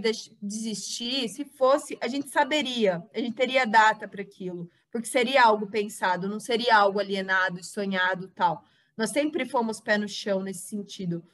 desistir, 0.43 1.29
se 1.29 1.45
fosse, 1.45 1.97
a 2.01 2.09
gente 2.09 2.29
saberia, 2.29 3.01
a 3.15 3.21
gente 3.21 3.37
teria 3.37 3.65
data 3.65 4.09
para 4.09 4.23
aquilo, 4.23 4.69
porque 4.91 5.07
seria 5.07 5.45
algo 5.45 5.69
pensado, 5.69 6.29
não 6.29 6.41
seria 6.41 6.77
algo 6.77 6.99
alienado, 6.99 7.63
sonhado, 7.65 8.27
tal. 8.35 8.65
Nós 9.01 9.13
sempre 9.13 9.49
fomos 9.49 9.81
pé 9.81 9.97
no 9.97 10.07
chão 10.07 10.43
nesse 10.43 10.69
sentido. 10.69 11.25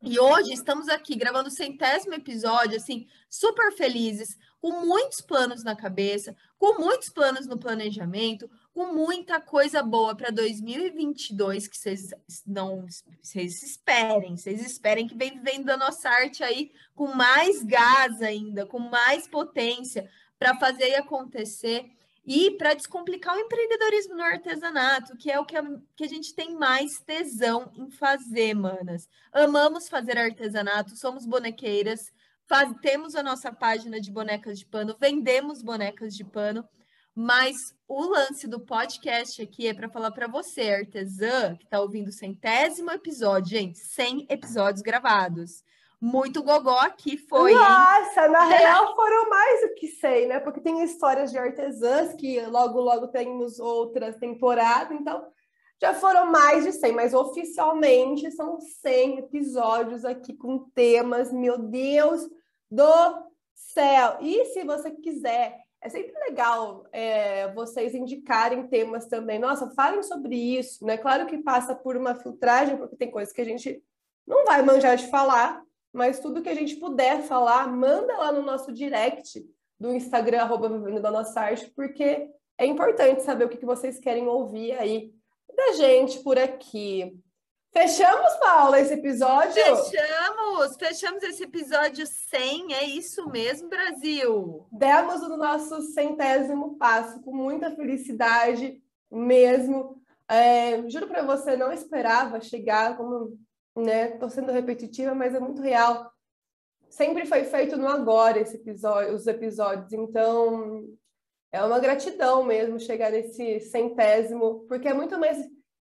E 0.00 0.16
hoje 0.16 0.52
estamos 0.52 0.88
aqui 0.88 1.16
gravando 1.16 1.48
o 1.48 1.52
centésimo 1.52 2.14
episódio, 2.14 2.76
assim, 2.76 3.08
super 3.28 3.72
felizes, 3.72 4.38
com 4.60 4.86
muitos 4.86 5.20
planos 5.20 5.64
na 5.64 5.74
cabeça, 5.74 6.36
com 6.56 6.78
muitos 6.78 7.08
planos 7.08 7.48
no 7.48 7.58
planejamento, 7.58 8.48
com 8.72 8.94
muita 8.94 9.40
coisa 9.40 9.82
boa 9.82 10.14
para 10.14 10.30
2022 10.30 11.66
que 11.66 11.76
vocês 11.76 12.10
não 12.46 12.86
vocês 13.20 13.60
esperem, 13.64 14.36
vocês 14.36 14.64
esperem 14.64 15.08
que 15.08 15.16
vem 15.16 15.32
vivendo 15.32 15.70
a 15.70 15.76
nossa 15.76 16.08
arte 16.08 16.44
aí 16.44 16.70
com 16.94 17.08
mais 17.08 17.64
gás 17.64 18.22
ainda, 18.22 18.66
com 18.66 18.78
mais 18.78 19.26
potência 19.26 20.08
para 20.38 20.56
fazer 20.60 20.94
acontecer. 20.94 21.90
E 22.26 22.52
para 22.52 22.74
descomplicar 22.74 23.36
o 23.36 23.40
empreendedorismo 23.40 24.14
no 24.14 24.22
artesanato, 24.22 25.16
que 25.16 25.30
é 25.30 25.38
o 25.38 25.44
que 25.44 25.56
a, 25.56 25.62
que 25.94 26.04
a 26.04 26.08
gente 26.08 26.34
tem 26.34 26.54
mais 26.54 26.98
tesão 27.00 27.70
em 27.76 27.90
fazer, 27.90 28.54
manas. 28.54 29.08
Amamos 29.30 29.88
fazer 29.88 30.16
artesanato, 30.16 30.96
somos 30.96 31.26
bonequeiras, 31.26 32.10
faz, 32.46 32.72
temos 32.80 33.14
a 33.14 33.22
nossa 33.22 33.52
página 33.52 34.00
de 34.00 34.10
bonecas 34.10 34.58
de 34.58 34.66
pano, 34.66 34.96
vendemos 34.98 35.62
bonecas 35.62 36.14
de 36.14 36.24
pano, 36.24 36.66
mas 37.14 37.74
o 37.86 38.02
lance 38.06 38.48
do 38.48 38.58
podcast 38.58 39.42
aqui 39.42 39.68
é 39.68 39.74
para 39.74 39.90
falar 39.90 40.10
para 40.10 40.26
você, 40.26 40.70
artesã, 40.70 41.54
que 41.56 41.64
está 41.64 41.78
ouvindo 41.80 42.08
o 42.08 42.12
centésimo 42.12 42.90
episódio, 42.90 43.50
gente, 43.50 43.78
100 43.78 44.26
episódios 44.30 44.82
gravados 44.82 45.62
muito 46.04 46.42
gogó 46.42 46.78
aqui 46.80 47.16
foi. 47.16 47.54
Nossa, 47.54 48.26
hein? 48.26 48.30
na 48.30 48.44
real 48.44 48.94
foram 48.94 49.30
mais 49.30 49.62
do 49.62 49.74
que 49.74 49.88
sei, 49.88 50.26
né? 50.26 50.38
Porque 50.38 50.60
tem 50.60 50.84
histórias 50.84 51.30
de 51.30 51.38
artesãs 51.38 52.12
que 52.12 52.38
logo, 52.42 52.78
logo 52.78 53.08
temos 53.08 53.58
outras 53.58 54.14
temporadas, 54.16 55.00
então 55.00 55.26
já 55.80 55.94
foram 55.94 56.30
mais 56.30 56.64
de 56.64 56.72
100, 56.72 56.92
mas 56.92 57.14
oficialmente 57.14 58.30
são 58.32 58.60
100 58.60 59.20
episódios 59.20 60.04
aqui 60.04 60.34
com 60.34 60.68
temas, 60.74 61.32
meu 61.32 61.56
Deus 61.56 62.28
do 62.70 62.84
céu! 63.54 64.18
E 64.20 64.44
se 64.46 64.62
você 64.62 64.90
quiser, 64.90 65.58
é 65.80 65.88
sempre 65.88 66.12
legal 66.28 66.86
é, 66.92 67.50
vocês 67.54 67.94
indicarem 67.94 68.68
temas 68.68 69.06
também. 69.06 69.38
Nossa, 69.38 69.70
falem 69.70 70.02
sobre 70.02 70.36
isso, 70.36 70.84
né? 70.84 70.98
Claro 70.98 71.24
que 71.24 71.38
passa 71.38 71.74
por 71.74 71.96
uma 71.96 72.14
filtragem, 72.14 72.76
porque 72.76 72.94
tem 72.94 73.10
coisas 73.10 73.32
que 73.32 73.40
a 73.40 73.46
gente 73.46 73.82
não 74.26 74.44
vai 74.44 74.62
manjar 74.62 74.96
de 74.98 75.08
falar, 75.08 75.64
mas 75.94 76.18
tudo 76.18 76.42
que 76.42 76.48
a 76.48 76.54
gente 76.54 76.74
puder 76.76 77.22
falar, 77.22 77.68
manda 77.68 78.12
lá 78.16 78.32
no 78.32 78.42
nosso 78.42 78.72
direct 78.72 79.48
do 79.78 79.94
Instagram, 79.94 80.42
arroba 80.42 80.68
Vivendo 80.68 81.00
da 81.00 81.10
Nossa 81.10 81.40
Arte, 81.40 81.70
porque 81.74 82.28
é 82.58 82.66
importante 82.66 83.22
saber 83.22 83.44
o 83.44 83.48
que 83.48 83.64
vocês 83.64 84.00
querem 84.00 84.26
ouvir 84.26 84.72
aí 84.72 85.12
da 85.56 85.72
gente 85.74 86.18
por 86.18 86.36
aqui. 86.36 87.16
Fechamos, 87.72 88.34
Paula, 88.34 88.80
esse 88.80 88.94
episódio? 88.94 89.52
Fechamos! 89.52 90.76
Fechamos 90.76 91.22
esse 91.22 91.44
episódio 91.44 92.06
100, 92.06 92.74
é 92.74 92.84
isso 92.84 93.28
mesmo, 93.30 93.68
Brasil! 93.68 94.66
Demos 94.72 95.22
o 95.22 95.36
nosso 95.36 95.80
centésimo 95.92 96.76
passo 96.76 97.20
com 97.22 97.32
muita 97.32 97.70
felicidade 97.70 98.82
mesmo. 99.10 100.00
É, 100.28 100.88
juro 100.88 101.06
para 101.06 101.22
você, 101.22 101.56
não 101.56 101.72
esperava 101.72 102.40
chegar, 102.40 102.96
como 102.96 103.38
né? 103.76 104.08
Tô 104.18 104.28
sendo 104.28 104.52
repetitiva, 104.52 105.14
mas 105.14 105.34
é 105.34 105.40
muito 105.40 105.60
real. 105.62 106.12
Sempre 106.88 107.26
foi 107.26 107.44
feito 107.44 107.76
no 107.76 107.88
agora 107.88 108.38
esse 108.38 108.56
episódio, 108.56 109.14
os 109.14 109.26
episódios, 109.26 109.92
então 109.92 110.86
é 111.50 111.62
uma 111.62 111.78
gratidão 111.78 112.44
mesmo 112.44 112.78
chegar 112.78 113.10
nesse 113.10 113.60
centésimo, 113.60 114.64
porque 114.66 114.88
é 114.88 114.94
muito 114.94 115.18
mais 115.18 115.38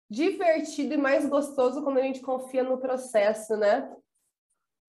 divertido 0.09 0.93
e 0.93 0.97
mais 0.97 1.27
gostoso 1.27 1.83
quando 1.83 1.97
a 1.97 2.01
gente 2.01 2.21
confia 2.21 2.63
no 2.63 2.79
processo, 2.79 3.55
né? 3.57 3.93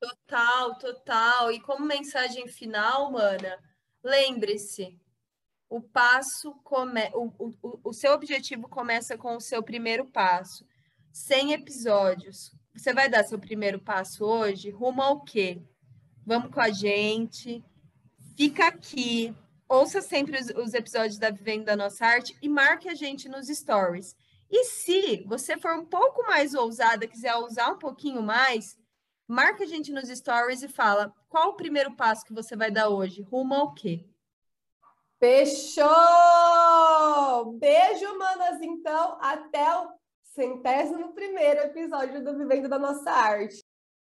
Total, 0.00 0.78
total. 0.78 1.52
E 1.52 1.60
como 1.60 1.84
mensagem 1.84 2.46
final, 2.48 3.10
mana, 3.10 3.58
lembre-se, 4.02 4.98
o 5.68 5.80
passo 5.80 6.54
come... 6.62 7.10
o, 7.12 7.32
o, 7.38 7.80
o 7.84 7.92
seu 7.92 8.12
objetivo 8.12 8.68
começa 8.68 9.18
com 9.18 9.36
o 9.36 9.40
seu 9.40 9.62
primeiro 9.62 10.06
passo. 10.06 10.64
100 11.12 11.52
episódios, 11.54 12.52
você 12.78 12.92
vai 12.92 13.08
dar 13.08 13.24
seu 13.24 13.38
primeiro 13.40 13.80
passo 13.80 14.24
hoje 14.24 14.70
rumo 14.70 15.02
ao 15.02 15.24
quê? 15.24 15.60
Vamos 16.24 16.54
com 16.54 16.60
a 16.60 16.70
gente, 16.70 17.64
fica 18.36 18.68
aqui, 18.68 19.34
ouça 19.68 20.00
sempre 20.00 20.38
os, 20.38 20.48
os 20.50 20.74
episódios 20.74 21.18
da 21.18 21.28
Vivendo 21.30 21.64
da 21.64 21.74
Nossa 21.74 22.06
Arte 22.06 22.36
e 22.40 22.48
marque 22.48 22.88
a 22.88 22.94
gente 22.94 23.28
nos 23.28 23.48
stories. 23.48 24.14
E 24.48 24.64
se 24.64 25.24
você 25.26 25.58
for 25.58 25.72
um 25.72 25.84
pouco 25.84 26.22
mais 26.22 26.54
ousada, 26.54 27.08
quiser 27.08 27.34
usar 27.36 27.72
um 27.72 27.78
pouquinho 27.78 28.22
mais, 28.22 28.78
marca 29.26 29.64
a 29.64 29.66
gente 29.66 29.92
nos 29.92 30.08
stories 30.08 30.62
e 30.62 30.68
fala 30.68 31.12
qual 31.28 31.48
o 31.50 31.56
primeiro 31.56 31.96
passo 31.96 32.24
que 32.24 32.32
você 32.32 32.54
vai 32.54 32.70
dar 32.70 32.88
hoje, 32.90 33.22
rumo 33.22 33.54
ao 33.54 33.74
quê? 33.74 34.06
Fechou! 35.18 35.84
Beijo, 37.58 38.16
manas, 38.16 38.62
então. 38.62 39.18
Até 39.20 39.76
o 39.78 39.97
centésimo 40.38 41.12
primeiro 41.12 41.62
episódio 41.62 42.22
do 42.22 42.38
Vivendo 42.38 42.68
da 42.68 42.78
Nossa 42.78 43.10
Arte. 43.10 43.67